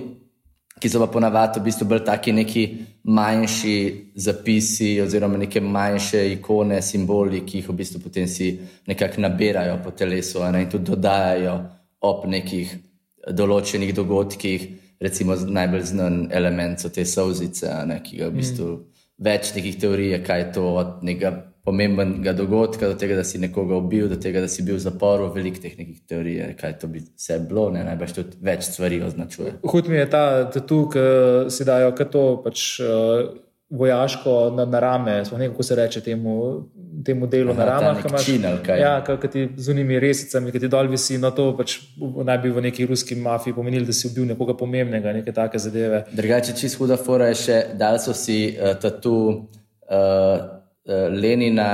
[0.79, 2.63] ki so pa ponavadi v bistvu bolj taki neki
[3.09, 3.77] manjši
[4.15, 8.51] zapisi, oziroma neke manjše ikone, simboli, ki jih v bistvu potem si
[8.87, 11.55] nekako nabirajo po telesu ne, in tudi dodajajo
[12.05, 12.75] ob nekih
[13.33, 14.67] določenih dogodkih.
[15.01, 19.03] Recimo, najbolj znan element so te sozice, ne, ki ga v bistvu mm.
[19.25, 21.33] več nekih teorij, kaj je to od nekega
[21.67, 25.27] pomembnega dogodka, do tega, da si nekoga ubil, do tega, da si bil v zaporu,
[25.35, 29.57] veliko teh nekih teorij, kaj to bi vse bilo, ne najbrž tudi več stvari označuje.
[29.67, 30.23] Hud mi je ta
[30.55, 31.03] tu, ki
[31.51, 32.69] si dajo, kaj to pač.
[32.79, 36.35] Uh, Vojaško na, na rame, ne kako se reče temu,
[37.03, 38.13] temu delu Aha, na ramah.
[38.23, 42.39] Činel, ja, kaj ti z unimi resicami, ki ti dol visi, no to pač naj
[42.45, 46.05] bi v neki ruski mafiji pomenili, da si ubil nekoga pomembnega, neke take zadeve.
[46.15, 50.56] Drugače, čisto huda fora je še, da so si uh, tatu uh,
[50.87, 51.69] Lenina,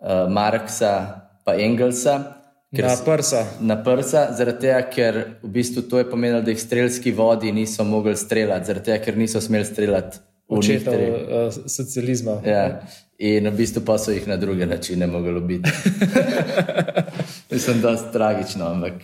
[0.00, 0.94] uh, Marksa
[1.46, 2.40] in Engelsa.
[2.74, 3.44] Na prsa.
[3.60, 7.84] Na prsa, zaradi tega, ker v bistvu to je pomenilo, da jih strelski vodi niso
[7.84, 12.40] mogli streljati, zaradi tega, ker niso smeli streljati v očetov uh, socializma.
[12.46, 12.64] Ja.
[13.18, 15.70] In v bistvu pa so jih na druge načine mogli ubiti.
[17.50, 19.02] Mislim, da je tragično, ampak.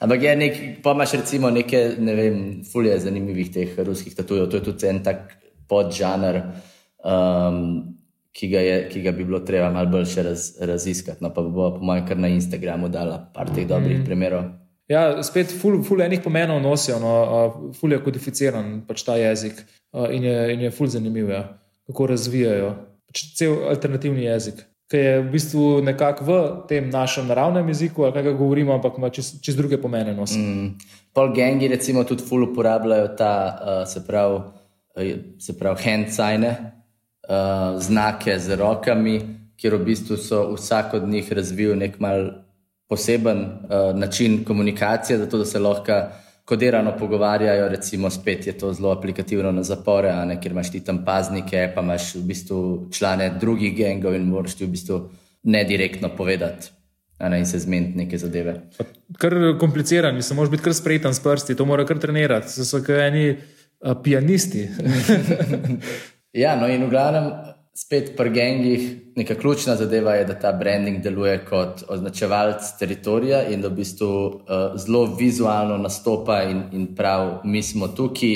[0.00, 2.36] Ampak je nek, pa imaš recimo nekaj, ne vem,
[2.72, 5.32] fulje zanimivih teh ruskih tatujev, to je tudi en tak
[5.68, 6.38] podžanr.
[7.04, 7.91] Um,
[8.32, 11.20] ki ga, je, ki ga bi bilo treba malo bolj raz, raziskati.
[11.24, 14.04] No, pa bo, po mojem, kar na Instagramu dala par teh dobrih mm.
[14.08, 14.48] primerov.
[14.90, 17.12] Ja, spet, ful, ful enih pomenov nosijo, no,
[17.78, 19.62] ful je kodificiran pač ta jezik
[20.10, 21.44] in je, in je ful zanimiv, ja,
[21.88, 22.74] kako razvijajo.
[23.08, 28.16] Pač cel alternativni jezik, ki je v bistvu nekako v tem našem naravnem jeziku, ali
[28.18, 30.40] kaj govorimo, ampak ima čez, čez druge pomene nosi.
[30.40, 30.68] Mm.
[31.16, 34.42] Pol gengi, recimo, tudi ful uporabljajo ta, uh, se pravi,
[34.96, 36.48] uh, pravi hand sign.
[37.28, 39.20] Eh, znake z rokami,
[39.56, 42.30] kjer v bistvu so vsak od njih razvil nek mal
[42.88, 45.92] poseben uh, način komunikacije, zato da se lahko
[46.44, 47.68] kodirano pogovarjajo.
[47.68, 51.80] Recimo, spet je to zelo aplikativno na zapore, ne, kjer imaš ti tam paznike, pa
[51.80, 55.00] imaš v bistvu člane drugih gengov in moraš ti v bistvu
[55.42, 56.68] ne direktno povedati.
[57.20, 58.60] Ne, in se zmeniti neke zadeve.
[59.18, 62.82] Kar kompliciran, mislim, moraš biti kar spreten s prsti, to mora kar trenirati, so, so
[62.84, 64.68] kaj eni uh, pianisti.
[66.32, 67.26] Ja, no in v glavnem,
[67.76, 68.84] spet pri gengih,
[69.16, 74.08] neka ključna zadeva je, da ta branding deluje kot označevalec teritorija in da v bistvu
[74.08, 78.32] uh, zelo vizualno nastopa in, in prav, mi smo tukaj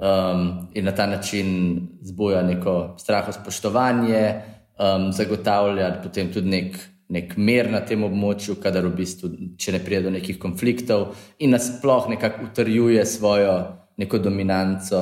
[0.00, 4.34] um, in na ta način zbuja neko straho spoštovanje,
[4.78, 6.78] um, zagotavlja potem tudi nek.
[7.10, 9.28] Nek mer na tem območju, kadar v bistvu,
[9.58, 11.08] če ne pride do nekih konfliktov,
[11.42, 13.56] in nasplošno nekako utrjuje svojo
[13.98, 15.00] neko dominanco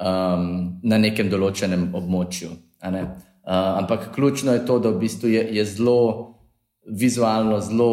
[0.00, 2.50] um, na nekem določenem območju.
[2.90, 3.02] Ne?
[3.40, 6.00] Uh, ampak ključno je to, da v bistvu je, je zelo
[6.86, 7.92] vizualno, zelo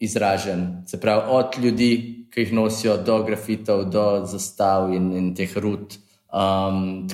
[0.00, 0.84] izražen.
[0.86, 1.90] Se pravi, od ljudi,
[2.30, 5.96] ki jih nosijo, do grafitov, do zastav in, in teh rud.
[6.36, 7.06] Um,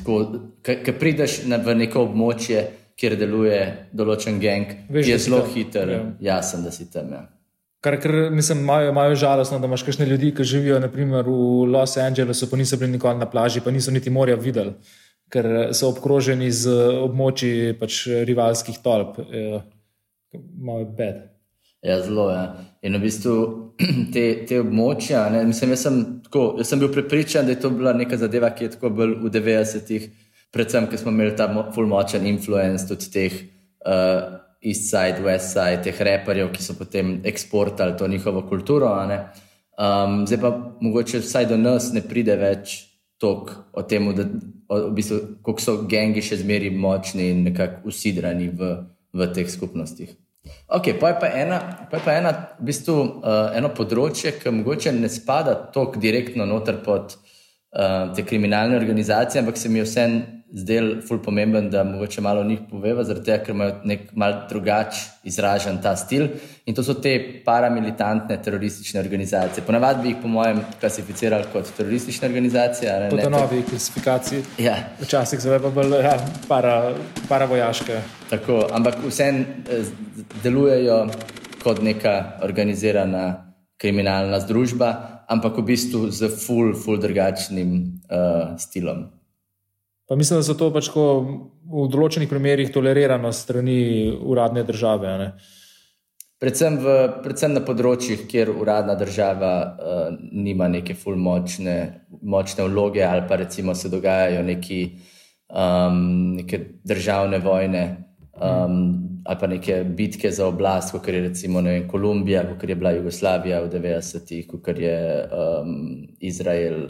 [0.62, 2.64] Ker prideš na, v neko območje,
[2.98, 3.60] kjer deluje
[3.94, 6.02] določen geng, Veš, je zelo hiter, ja.
[6.32, 7.12] jasen, da si tam.
[7.14, 7.22] Ja.
[7.82, 11.96] Kar, kar mislim, malo, malo žalostno, da imaš kakšne ljudi, ki živijo naprimer, v Los
[11.98, 14.76] Angelesu, pa niso bili nikoli na plaži, pa niso niti morja videli,
[15.32, 19.18] ker so obkroženi z območji pač rivalskih tolp.
[20.54, 21.24] Malo je bed.
[21.82, 22.36] Ja, zelo je.
[22.36, 22.44] Ja.
[22.86, 23.34] In v bistvu
[24.14, 27.72] te, te območja, ne, mislim, jaz, sem tako, jaz sem bil prepričan, da je to
[27.74, 30.06] bila neka zadeva, ki je tako bolj v 90-ih,
[30.54, 33.42] predvsem, ker smo imeli ta fulmočen influence tudi teh.
[33.82, 38.92] Uh, East Side, West Side, teh reperjev, ki so potem eksportali to njihovo kulturo.
[38.92, 42.76] Um, zdaj pa mogoče vsaj do nas ne pride več
[43.18, 44.26] tok o tem, da
[44.68, 48.74] v bistvu, kako so gengi še zmeraj močni in nekako usidrani v,
[49.14, 50.12] v teh skupnostih.
[50.74, 51.58] Ok, pa je pa ena,
[51.90, 56.46] pa je pa ena v bistvu, uh, eno področje, ki mogoče ne spada tako direktno
[56.48, 60.06] noter pod uh, te kriminalne organizacije, ampak se mi vse
[60.52, 64.34] zdel ful pomemben, da mogoče malo o njih poveva, zaradi tega, ker imajo nek mal
[64.50, 66.26] drugač izražen ta stil.
[66.66, 69.64] In to so te paramilitantne teroristične organizacije.
[69.66, 72.96] Ponavadi bi jih, po mojem, klasificirali kot teroristične organizacije.
[73.10, 74.42] To je novi klasifikaciji.
[74.58, 74.76] Ja.
[75.00, 76.92] Včasih so pa bolj ja, para,
[77.28, 78.02] paravojaške.
[78.30, 79.44] Tako, ampak vsem
[80.44, 81.06] delujejo
[81.62, 87.74] kot neka organizirana kriminalna združba, ampak v bistvu z ful, ful drugačnim
[88.06, 89.08] uh, stilom.
[90.12, 95.14] Pa mislim, da so to pač v določenih primerjih tolerirano strani uradne države.
[95.16, 95.28] Ne?
[96.36, 101.78] Predvsem, v, predvsem na področjih, kjer uradna država uh, nima neke fulmočne
[102.28, 104.82] močne vloge, ali pa recimo se dogajajo neki,
[105.48, 106.04] um,
[106.42, 107.88] neke državne vojne,
[108.36, 108.78] um,
[109.24, 113.64] ali pa neke bitke za oblast, kot je recimo vem, Kolumbija, kot je bila Jugoslavija
[113.64, 115.78] v 90-ih, kot je um,
[116.20, 116.82] Izrael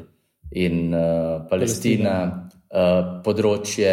[0.51, 2.17] in uh, Palestina.
[2.19, 2.42] Palestina.
[2.73, 3.89] Eh, področje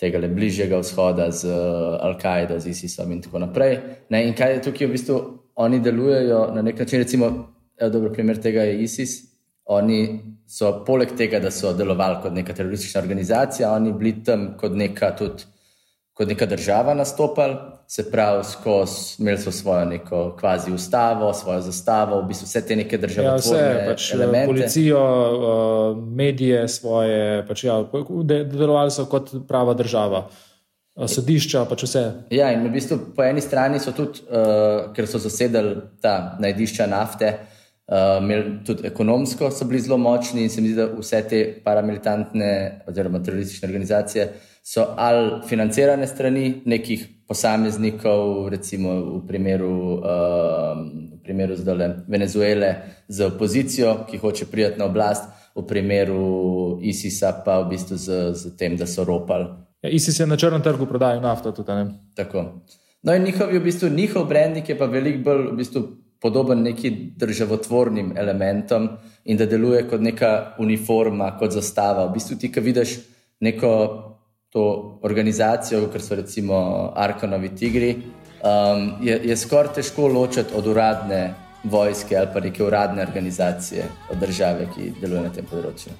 [0.00, 3.74] tega le bližnjega vzhoda z uh, Al-Kaido, z ISIS-om in tako naprej.
[4.08, 5.16] Ne, in kaj je tukaj v bistvu?
[5.60, 7.28] Oni delujejo na nek način, recimo,
[7.76, 9.18] dobro primer tega je ISIS.
[9.68, 9.98] Oni
[10.48, 15.12] so poleg tega, da so delovali kot neka teroristična organizacija, oni bili tam kot neka
[15.20, 15.44] tudi
[16.16, 17.58] kot neka država nastopali,
[17.90, 22.76] se pravi, skozi imeli so svojo neko kvazi ustavo, svojo zastavo, v bistvu vse te
[22.76, 23.26] neke države.
[23.26, 27.84] Ja, vse, pač, eh, policijo, eh, medije svoje, pač, ja,
[28.44, 30.28] delovali so kot prava država.
[31.00, 32.04] Eh, sodišča, pač vse.
[32.30, 36.86] Ja, in v bistvu po eni strani so tudi, uh, ker so zasedali ta najdišča
[36.86, 37.59] nafte, uh,
[38.66, 42.50] tudi ekonomsko so bili zelo močni, in se mi zdi, da vse te paramilitantne
[42.86, 50.02] oziroma teroristične organizacije uh, so ali financirane strani nekih posameznikov, recimo v primeru, uh,
[51.14, 52.74] v primeru zdaj Venezuele,
[53.08, 55.24] z opozicijo, ki hoče prijeti na oblast,
[55.54, 59.46] v primeru ISIS-a pa v bistvu z, z tem, da so ropali.
[59.82, 61.52] Ja, ISIS je na črnem trgu prodajal nafto.
[61.52, 62.44] Tudi, Tako.
[63.02, 65.82] No, in njihov, v bistvu, njihov branding je pa veliko bolj v bistvu,
[66.20, 68.88] podoben nekim državotvornim elementom
[69.24, 72.06] in da deluje kot neka uniforma, kot zastava.
[72.06, 72.96] V bistvu ti, ki vidiš
[73.40, 73.72] neko
[74.50, 74.64] to
[75.02, 77.90] organizacijo, kot so recimo Arkanovi Tigri,
[78.42, 84.18] um, je, je skoraj težko ločiti od uradne vojske ali pa neke uradne organizacije od
[84.18, 85.92] države, ki deluje na tem področju.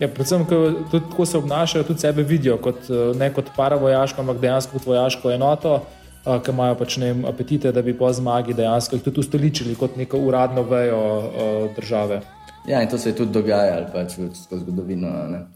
[0.00, 0.44] Ja, predvsem,
[0.90, 4.86] tudi tako se obnašajo, tudi sebe vidijo kot eh, ne kot paravojaško, ampak dejansko kot
[4.86, 9.20] vojaško enoto, eh, ki imajo pač ne apetite, da bi po zmagi dejansko jih tudi
[9.20, 12.20] ustoličili kot neko uradno vejo uh, države.
[12.66, 14.12] Ja, in to se je tudi dogajalo pač
[14.44, 15.08] skozi zgodovino.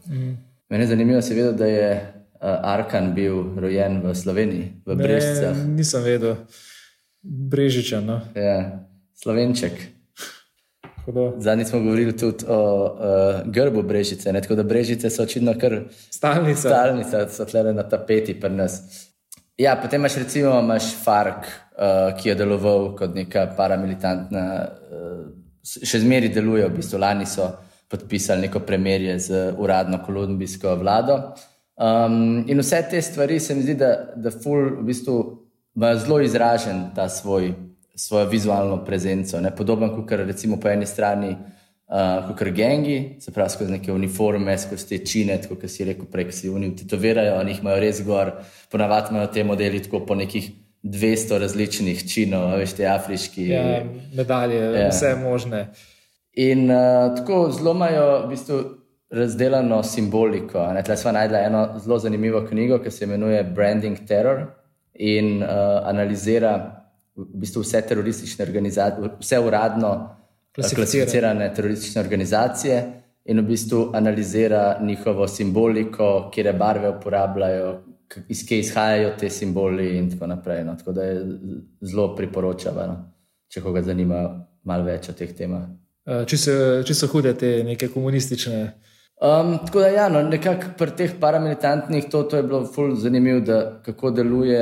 [0.07, 0.37] Mm.
[0.69, 5.55] Mene je zanimivo, seveda, da je uh, Arkan bil rojen v Sloveniji, v Brežicah.
[5.67, 6.35] Nisem vedel,
[7.23, 8.05] Brežičan.
[8.05, 8.19] No?
[8.35, 8.83] Ja,
[9.15, 9.97] Slovenček.
[11.37, 14.41] Zadnji smo govorili tudi o uh, grbu Brežice, ne?
[14.41, 15.79] tako da Brežice so očitno kar
[16.11, 16.69] stalnica.
[16.69, 18.81] Stalnica, so tle na tapeti pri nas.
[19.57, 24.43] Ja, potem imaš recimo imaš Fark, uh, ki je deloval kot neka paramilitantna,
[24.93, 25.23] uh,
[25.65, 27.47] še zmeri deluje, v bistvu lani so
[27.89, 31.17] podpisali neko premirje z uradno kolumbijsko vlado.
[31.77, 35.17] Um, in vse te stvari se mi zdi, da, da ful v bistvu
[35.77, 37.53] ima zelo izražen ta svoj,
[37.95, 39.41] svojo vizualno prezenco.
[39.41, 39.55] Ne?
[39.55, 41.33] Podoben kot recimo po eni strani.
[41.87, 46.33] Uh, kot gengi, se pravi, skozi neke uniforme, skozi te čine, kot si rekel, prek
[46.35, 48.33] si oni utitovirajo, oni jih imajo res gor,
[48.71, 50.49] ponavadi imajo te modeli tako po nekih
[50.83, 53.47] 200 različnih činov, veš, te afriški.
[53.49, 53.61] Ja,
[54.15, 54.89] medalje, ja.
[54.89, 55.69] vse možne.
[56.35, 58.59] In uh, tako zelo imajo v bistvu
[59.09, 60.67] razdeljeno simboliko.
[60.81, 64.43] Tukaj smo najdli eno zelo zanimivo knjigo, ki se imenuje Branding Terror
[64.93, 65.49] in uh,
[65.87, 66.83] analizira
[67.15, 70.17] v bistvu vse teroristične organizacije, vse uradno
[70.65, 72.93] klasificirane teroristične organizacije.
[73.25, 77.83] In v bistvu analizira njihovo simboliko, kje barve uporabljajo,
[78.29, 80.63] iz kje izhajajo te simboli, in tako naprej.
[80.63, 80.75] No.
[80.75, 81.25] Tako da je
[81.81, 82.97] zelo priporočamo, no.
[83.47, 85.67] če koga zanima malo več o teh temah.
[86.07, 86.53] Če so,
[86.87, 88.61] če so hude te neke komunistične.
[89.17, 93.41] Um, tako da, ja, no, nekako pri teh paramilitantnih to, to je bilo zelo zanimivo,
[93.41, 94.61] da kako deluje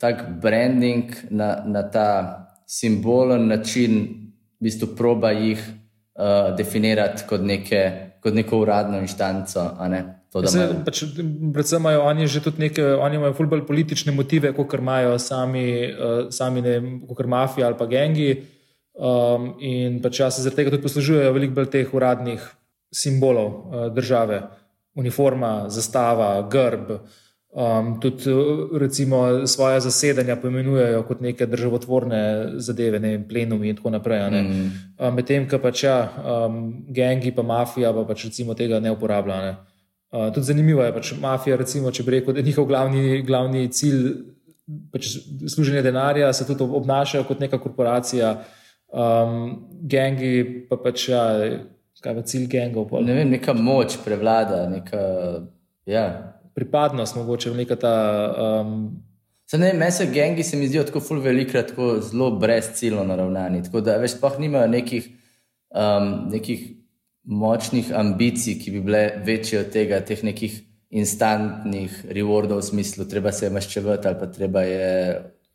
[0.00, 2.10] tak branding na, na ta
[2.66, 4.19] simbolen način,
[4.60, 7.82] v bistvu proba jih uh, definirati kot, neke,
[8.20, 9.64] kot neko uradno inštanco.
[10.84, 11.02] Pač,
[11.54, 16.28] predvsem imajo oni že tudi neke, oni imajo bolj politične motive, kot imajo sami, uh,
[16.30, 16.76] sami ne,
[17.08, 18.30] kot mafija ali pa gengi.
[19.00, 22.44] Um, in pač se zaradi tega tudi poslužujejo veliko bolj teh uradnih
[22.92, 24.42] simbolov uh, države,
[24.98, 26.98] uniforma, zastava, grb.
[27.50, 28.30] Um, tudi
[28.78, 34.22] recimo svoje zasedanja poimenujejo kot neke državotvorne zadeve, ne vem, plenumi in tako naprej.
[34.30, 34.70] Mm.
[34.98, 36.60] Um, Medtem, ko pač ja, um,
[36.94, 39.56] gengi, pa mafija, pa pač recimo tega ne uporabljajo.
[40.10, 43.66] Uh, tudi zanimivo je, pač mafija, recimo, če bi rekel, da je njihov glavni, glavni
[43.74, 44.06] cilj
[44.94, 45.16] pač
[45.50, 48.34] služenje denarja, se tudi obnašajo kot neka korporacija,
[48.94, 49.40] um,
[49.90, 51.24] gengi pa pač, ja,
[51.98, 52.92] kaj je cilj gengov.
[52.94, 53.02] Pol.
[53.10, 55.00] Ne vem, neka moč prevlada, neka.
[55.90, 56.36] Ja.
[56.60, 57.94] Pripadnost, mogoče neka ta.
[58.36, 58.74] Um,
[59.58, 63.62] Ne, meni se gengi se mi zdijo tako ful velikrat tako zelo brezciljno naravnani.
[63.66, 65.08] Tako da več sploh nimajo nekih,
[65.74, 66.68] um, nekih
[67.24, 70.54] močnih ambicij, ki bi bile večje od tega, teh nekih
[71.02, 74.94] instantnih rewardov v smislu, treba se je maščevati ali pa treba je.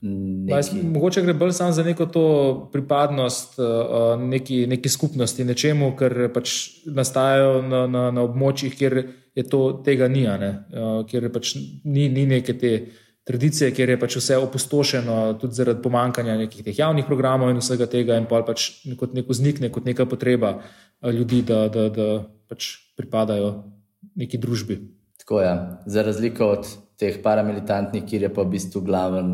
[0.02, 0.84] Neki...
[0.91, 2.26] Mogoče gre bolj samo za neko to
[2.72, 6.52] pripadnost uh, neki, neki skupnosti, nečemu, kar pač
[6.86, 9.00] nastajajo na, na, na območjih, kjer
[9.43, 12.71] to, tega ni, uh, kjer pač ni, ni neke te
[13.28, 17.88] tradicije, kjer je pač vse opustošeno, tudi zaradi pomankanja nekih teh javnih programov in vsega
[17.91, 18.69] tega, in pa pač
[19.00, 22.10] kot neko znikne, kot neka potreba uh, ljudi, da, da, da
[22.48, 23.52] pač pripadajo
[24.15, 24.80] neki družbi.
[25.26, 25.54] Tako je,
[25.86, 26.69] za razliko od
[27.00, 29.32] teh paramilitantnih, kjer je pa v bistvu glaven,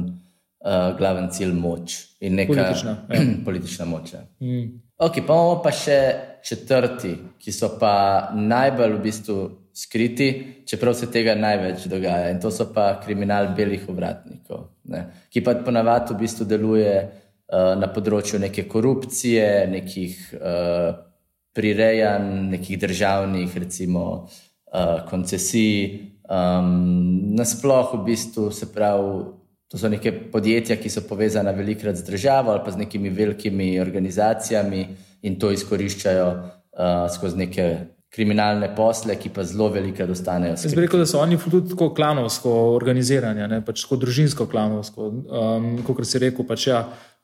[0.64, 3.26] uh, glaven cilj moč in neka politična, ja.
[3.48, 4.14] politična moč.
[4.16, 4.26] Ja.
[4.40, 4.80] Mm.
[5.02, 5.98] Ok, pa imamo pa še
[6.46, 9.38] četrti, ki so pa najbolj v bistvu
[9.74, 10.28] skriti,
[10.66, 12.30] čeprav se tega največ dogaja.
[12.32, 15.06] In to so pa kriminal belih uvratnikov, ne?
[15.32, 20.92] ki pa ponavadi v bistvu deluje uh, na področju neke korupcije, nekih uh,
[21.56, 24.06] prirejanj, nekih državnih, recimo,
[24.72, 26.08] uh, koncesij.
[26.32, 29.24] Um, Nasplošno, v bistvu, se pravi,
[29.72, 33.80] to so neke podjetja, ki so povezana velikrat z državo ali pa z nekimi velikimi
[33.80, 34.82] organizacijami
[35.24, 37.68] in to izkoriščajo uh, skozi neke
[38.12, 40.58] kriminalne posle, ki pa zelo velike dostanejo.
[40.60, 45.08] Jaz bi rekel, da so oni tudi tako klanovsko organizirani, pač tako družinsko klanovsko.
[45.32, 46.82] Um, kot si rekel, pač ja,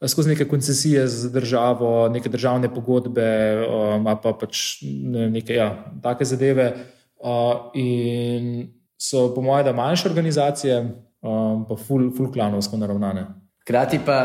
[0.07, 3.27] skozi neke koncesije z državo, neke državne pogodbe,
[3.67, 5.73] um, pa pač ne, neke ja,
[6.03, 6.69] take zadeve.
[7.17, 10.77] Uh, in so, po mojem, da manjše organizacije,
[11.19, 13.25] um, pa ful, ful klanovsko naravnane.
[13.65, 14.21] Hkrati pa,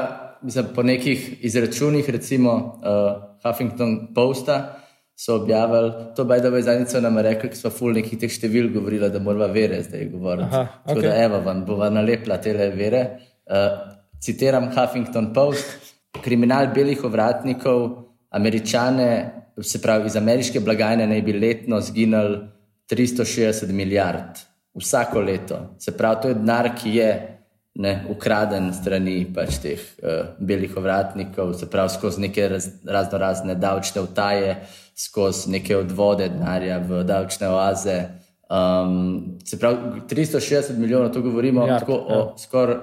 [0.46, 3.10] mislim, po nekih izračunih, recimo uh,
[3.42, 4.81] Huffington Posta,
[5.24, 8.72] so objavili, to baj da bo zadnjico nam rekli, ki smo ful nekih teh števil
[8.74, 10.48] govorili, da moramo vere zdaj govoriti.
[10.50, 10.88] Aha, okay.
[10.88, 13.02] Tako da evo vam bova nalepla te vere.
[13.46, 13.78] Uh,
[14.20, 15.92] citiram Huffington Post,
[16.24, 17.86] kriminal belih ovratnikov,
[18.30, 19.10] američane,
[19.62, 22.38] se pravi iz ameriške blagajne, naj bi letno zginili
[22.90, 24.42] 360 milijard,
[24.74, 25.60] vsako leto.
[25.78, 27.31] Se pravi, to je denar, ki je
[27.74, 33.54] ne, ukraden strani pač teh uh, belih ovratnikov, se pravi skozi neke raz, razno razne
[33.54, 34.56] davčne vtaje,
[34.98, 37.98] skozi neke odvode denarja v davčne oaze.
[38.52, 42.18] Um, se pravi, 360 milijonov, to govorimo ja, tako ja.
[42.18, 42.76] o skoraj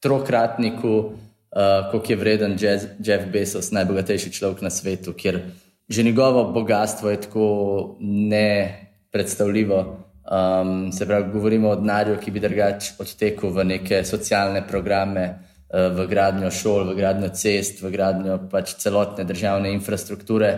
[0.00, 5.42] trokratniku, uh, koliko je vreden Jeff, Jeff Bezos, najbogatejši človek na svetu, kjer
[5.88, 10.05] že njegovo bogatstvo je tako nepredstavljivo.
[10.30, 15.26] Um, se pravi, govorimo o denarju, ki bi drugače odtekel v neke socialne programe,
[15.70, 20.56] uh, v gradnjo šol, v gradnjo cest, v gradnjo pač celotne državne infrastrukture.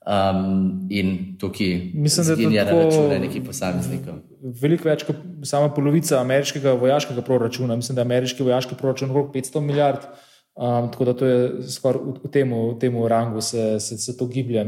[0.00, 4.22] Um, in tukaj mislim, da je to račune nekih posameznikov.
[4.62, 7.76] Veliko več kot sama polovica ameriškega vojaškega proračuna.
[7.76, 10.08] Mislim, da je ameriški vojaški proračun okrog 500 milijard,
[10.56, 11.44] um, tako da to je
[11.76, 14.64] skoraj v, v, v tem rangu se, se, se to giblje.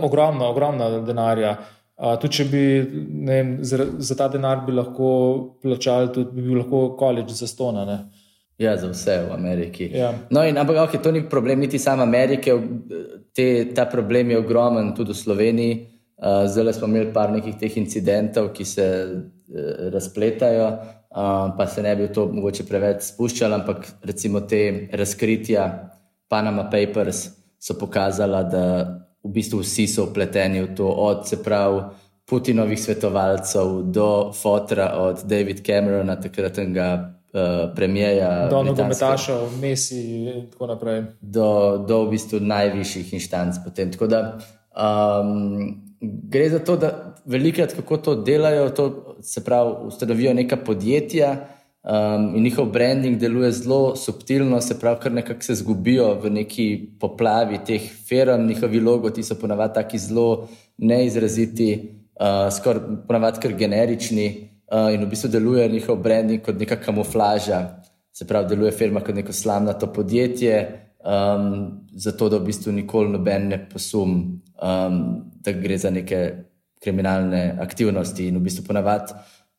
[0.00, 1.52] Ogromno, ogromno denarja.
[1.60, 2.64] Uh, tudi če bi
[3.28, 5.08] vem, za, za ta denar bi lahko
[5.62, 7.84] plačali, tudi bi bil lahko koledž za stona.
[7.84, 7.98] Ne?
[8.58, 9.90] Ja, za vse v Ameriki.
[9.94, 10.12] Ja.
[10.30, 12.54] No, in, ampak okay, to ni problem niti samo Amerike,
[13.34, 15.78] te, ta problem je ogromen tudi v Sloveniji.
[16.22, 20.66] Uh, zdaj smo imeli par nekih teh incidentov, ki se uh, razpletajo,
[21.10, 25.64] uh, pa se ne bi v to mogoče preveč spuščali, ampak recimo te razkritja
[26.30, 27.24] Panama Papers
[27.58, 28.62] so pokazala, da
[29.24, 31.82] v bistvu vsi so upleteni v to, od se pravi
[32.24, 38.48] Putinovih svetovalcev do fotra, od David Camerona, takratnega uh, premijeja.
[38.48, 41.02] Do nogometašov, Messi in tako naprej.
[41.20, 43.58] Do, do v bistvu najvišjih inštanc.
[43.64, 43.90] Potem.
[43.92, 44.20] Tako da
[44.72, 51.36] um, gre za to, da velikrat kako to delajo, to se pravi, ustanovijo neka podjetja.
[51.82, 56.66] Um, in njihov branding deluje zelo subtilno, se pravi, kar nekako se zgubijo v neki
[57.00, 64.48] poplavi teh firm, njihovi logoti so ponavadi tako zelo neizraziti, uh, skoraj ponavadi kar generični.
[64.72, 69.14] Uh, in v bistvu deluje njihov branding kot neka kamuflaža, se pravi, deluje firma kot
[69.14, 70.62] neko slamnato podjetje,
[71.04, 75.02] um, zato da v bistvu nikoli noben ne posum, um,
[75.34, 76.30] da gre za neke
[76.82, 78.28] kriminalne aktivnosti.
[78.28, 79.18] In v bistvu ponavadi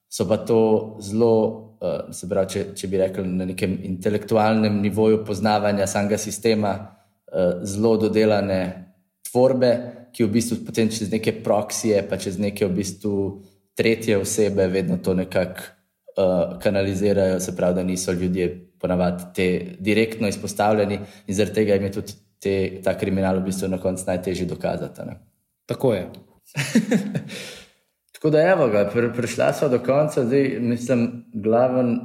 [0.09, 1.62] so pa to zelo
[2.11, 7.97] se pravi, če, če bi rekli na nekem intelektualnem nivoju poznavanja samega sistema, uh, zelo
[8.01, 8.61] dodelane
[9.27, 9.71] tvorbe,
[10.13, 13.15] ki v bistvu potem čez neke proksije, pa čez neke v bistvu
[13.75, 15.65] tretje osebe vedno to nekako
[16.17, 19.47] uh, kanalizirajo, se pravi, da niso ljudje ponavadi te
[19.79, 24.03] direktno izpostavljeni in zaradi tega jim je tudi te, ta kriminal v bistvu na koncu
[24.07, 25.01] najtežje dokazati.
[25.07, 25.19] Ne?
[25.65, 26.07] Tako je.
[28.23, 31.97] Tako da, evo ga, prišla smo do konca, zdaj mislim, glaven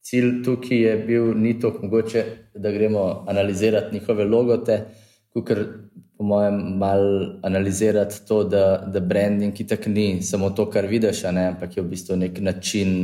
[0.00, 4.84] cilj tukaj je bil ni to mogoče, da gremo analizirati njihove logote,
[5.28, 5.50] kot
[6.18, 11.22] po mojem, malo analizirati to, da, da branding ki tak ni samo to, kar vidiš,
[11.22, 12.94] ne, ampak je v bistvu nek način,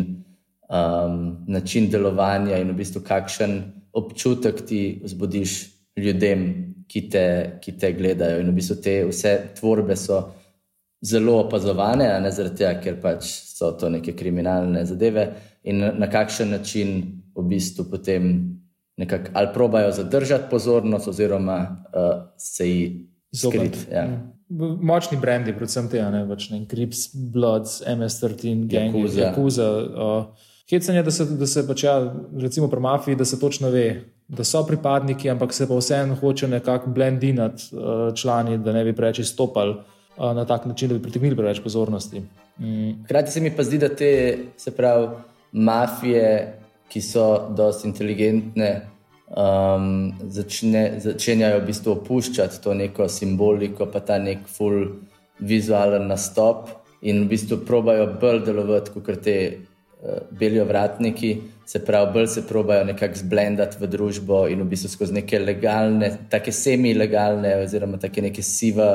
[0.70, 3.58] um, način delovanja in v bistvu kakšen
[3.92, 5.58] občutek ti vzbudiš
[5.96, 6.46] ljudem,
[6.86, 7.26] ki te,
[7.60, 8.40] ki te gledajo.
[8.40, 10.22] In v bistvu te vse tvorbe so
[11.04, 15.26] zelo opazovane, ne zaradi tega, ker pač so to neke kriminalne zadeve
[15.64, 16.94] in na, kakšen način
[17.36, 18.30] v bistvu potem
[18.96, 22.92] nekako ali probajo zadržati pozornost, oziroma uh, se jih
[23.32, 23.78] izogniti.
[23.92, 24.06] Ja.
[24.80, 29.70] Močni brendi, predvsem te, ne več ne, Grips, Bloods, MS-13, Gang, Jakuza.
[29.70, 31.96] Uh, Hecanje, da se, da se pač, ja,
[32.40, 33.88] recimo pri mafiji, da se točno ve,
[34.28, 38.94] da so pripadniki, ampak se pa vseeno hoče nekako blendinati uh, člani, da ne bi
[38.96, 39.74] preveč izstopali
[40.18, 42.22] na tak način, da bi pritegnili preveč pozornosti.
[42.58, 43.04] Mm.
[43.04, 45.08] Hkrati se mi pa zdi, da te, se pravi,
[45.52, 48.70] mafije, ki so dosti inteligentne,
[49.34, 54.86] um, začne, začenjajo v bistvu opuščati to neko simboliko, pa ta nek full
[55.40, 56.68] vizualen nastop
[57.02, 61.34] in v bistvu probajo bolj delovati kot te uh, beli ovratniki,
[61.66, 66.10] se pravi, bolj se probajo nekako zblendati v družbo in v bistvu skozi neke legalne,
[66.30, 68.90] take semi-legalne, oziroma take neke sive,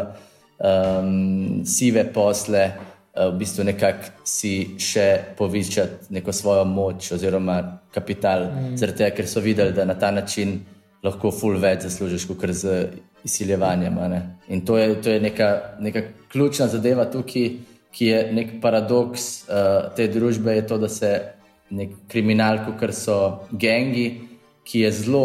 [0.59, 2.71] um, sive posle.
[3.19, 7.57] Eh, v bistvu nekako si še povišati neko svojo moč oziroma
[7.91, 8.77] kapital, mm.
[8.77, 10.59] zaradi tega, ker so videli, da na ta način
[11.03, 12.75] lahko ful več zaslužiš, kot z
[13.25, 13.97] izsiljevanjem.
[14.47, 15.49] In to je, to je neka,
[15.79, 17.49] neka ključna zadeva tukaj,
[17.91, 21.09] ki je nek paradoks uh, te družbe, je to, da se
[21.73, 24.05] nek kriminal, kot so gengi,
[24.63, 25.23] ki je zelo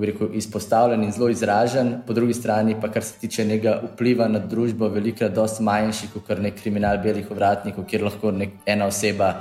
[0.00, 4.38] rekel, izpostavljen in zelo izražen, po drugi strani pa, kar se tiče njega vpliva na
[4.38, 9.34] družbo, velikokrat dosti manjši kot nek kriminal belih ovratnikov, kjer lahko nek, ena oseba.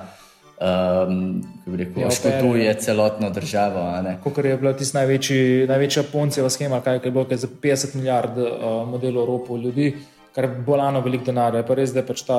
[0.62, 3.82] Um, rekel, ja, oškoduje celotno državo.
[4.24, 8.68] Kot je bila tista največja poncijeva schema, kaj je bilo kaj za 50 milijard uh,
[8.88, 9.96] modelov Evropo ljudi,
[10.36, 11.64] kar je bolano veliko denarja.
[11.66, 12.38] Pa res, da je pač ta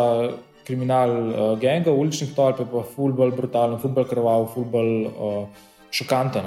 [0.66, 6.46] kriminal uh, genga, uličnih tolp, pa fulbol brutalen, fulbol krvav, fulbol uh, šokanten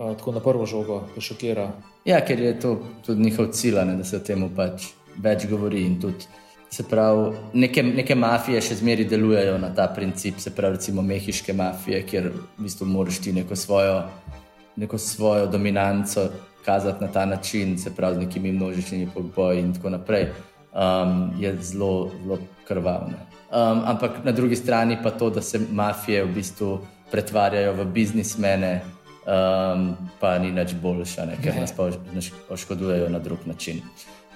[0.00, 1.70] tako na prvo žogo, ki šokira.
[2.04, 2.76] Ja, ker je to
[3.06, 5.84] tudi njihov cilj, da se o tem pač več govori.
[6.00, 6.28] Tudi,
[6.70, 11.52] se pravi, neke, neke mafije še zmeraj delujejo na ta princip, se pravi, recimo mehiške
[11.52, 14.04] mafije, kjer v bistvu moraš ti neko svojo,
[14.78, 16.28] neko svojo dominanco
[16.64, 20.30] kazati na ta način, se pravi, z nekimi množičnimi poboji in tako naprej.
[20.70, 22.38] Um, je zelo, zelo
[22.68, 23.18] krvavno.
[23.50, 26.78] Um, ampak na drugi strani pa to, da se mafije v bistvu
[27.10, 28.80] pretvarjajo v biznismene,
[29.30, 31.88] um, pa ni več boljša, ne, ker nas pa
[32.54, 33.82] oškodujejo na drug način.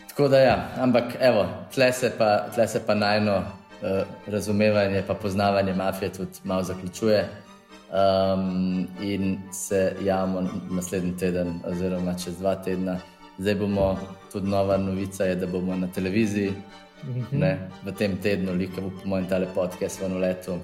[0.08, 5.14] Tako da, ja, ampak evo, tle se pa, tle se pa najno uh, razumevanje, pa
[5.14, 7.24] poznavanje mafije tudi malo zaključuje.
[7.94, 12.96] Um, in se javimo naslednji teden, oziroma čez dva tedna.
[13.38, 13.98] Zdaj bomo
[14.32, 17.38] tudi nova novica, je, da bomo na televiziji mm -hmm.
[17.38, 20.58] ne, v tem tednu, liko bo po mojem tale podcast v letu.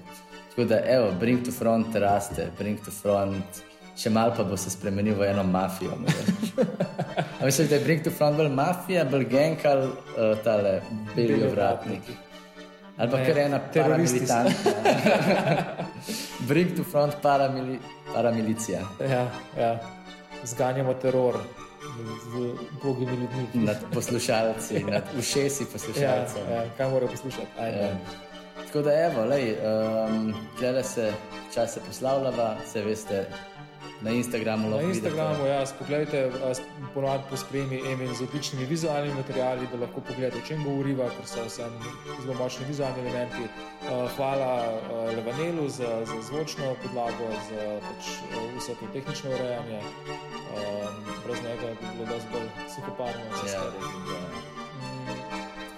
[0.48, 3.69] Tako da, evo, bring to front, raste, bring to front
[4.00, 5.98] še malo pa bo se spremenil v eno mafijo.
[7.44, 10.80] Mislim, da je Bring to Front bolj mafija, bolj gang ali uh, tale
[11.14, 12.16] beli vratniki.
[13.00, 14.72] Ali pa kar ena paramilitantka.
[16.48, 17.78] Bring to Front paramili,
[18.14, 18.80] paramilicija.
[19.00, 19.24] Ja,
[19.58, 19.72] ja.
[20.44, 21.38] Zganjamo teror.
[21.80, 22.42] Z
[22.82, 23.64] bogimi ljudmi.
[23.66, 26.50] Nad poslušalci, nad ušesi poslušalcev.
[26.50, 27.48] Ja, ja, kaj morajo poslušati?
[27.58, 27.88] Ja.
[28.66, 31.12] Tako da, evo, lej, um, glede se,
[31.54, 33.24] čas se poslavljava, se veste,
[34.02, 34.70] na Instagramu.
[34.70, 36.30] Na Instagramu, ja, spogledajte,
[36.94, 41.44] ponovadi pospremi Emil z odličnimi vizualnimi materiali, da lahko pogledate, o čem govoriva, ker so
[41.46, 41.72] vsem
[42.22, 43.44] zelo močni vizualni elementi.
[44.16, 44.80] Hvala
[45.16, 48.10] Levanelu za, za zvočno podlago, za pač,
[48.56, 49.82] vse to tehnično urejanje.
[51.26, 53.24] Brez njega bi bilo dosti bolj suhoparno.
[53.52, 53.62] Ja.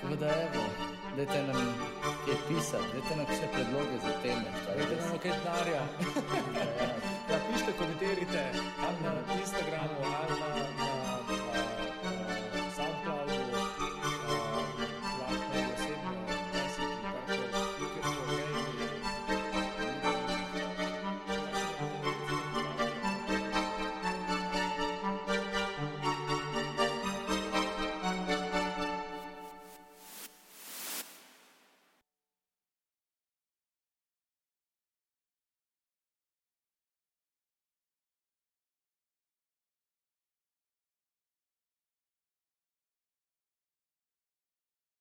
[0.03, 0.49] Tako da je.
[1.17, 1.75] Dajte nam
[2.25, 4.49] kaj pisati, dajte nam kakšne predloge za teme.
[4.67, 5.83] Dajte nam kaj denarja.
[7.31, 7.73] ja, pišite,
[8.15, 10.32] preferite, al Instagram o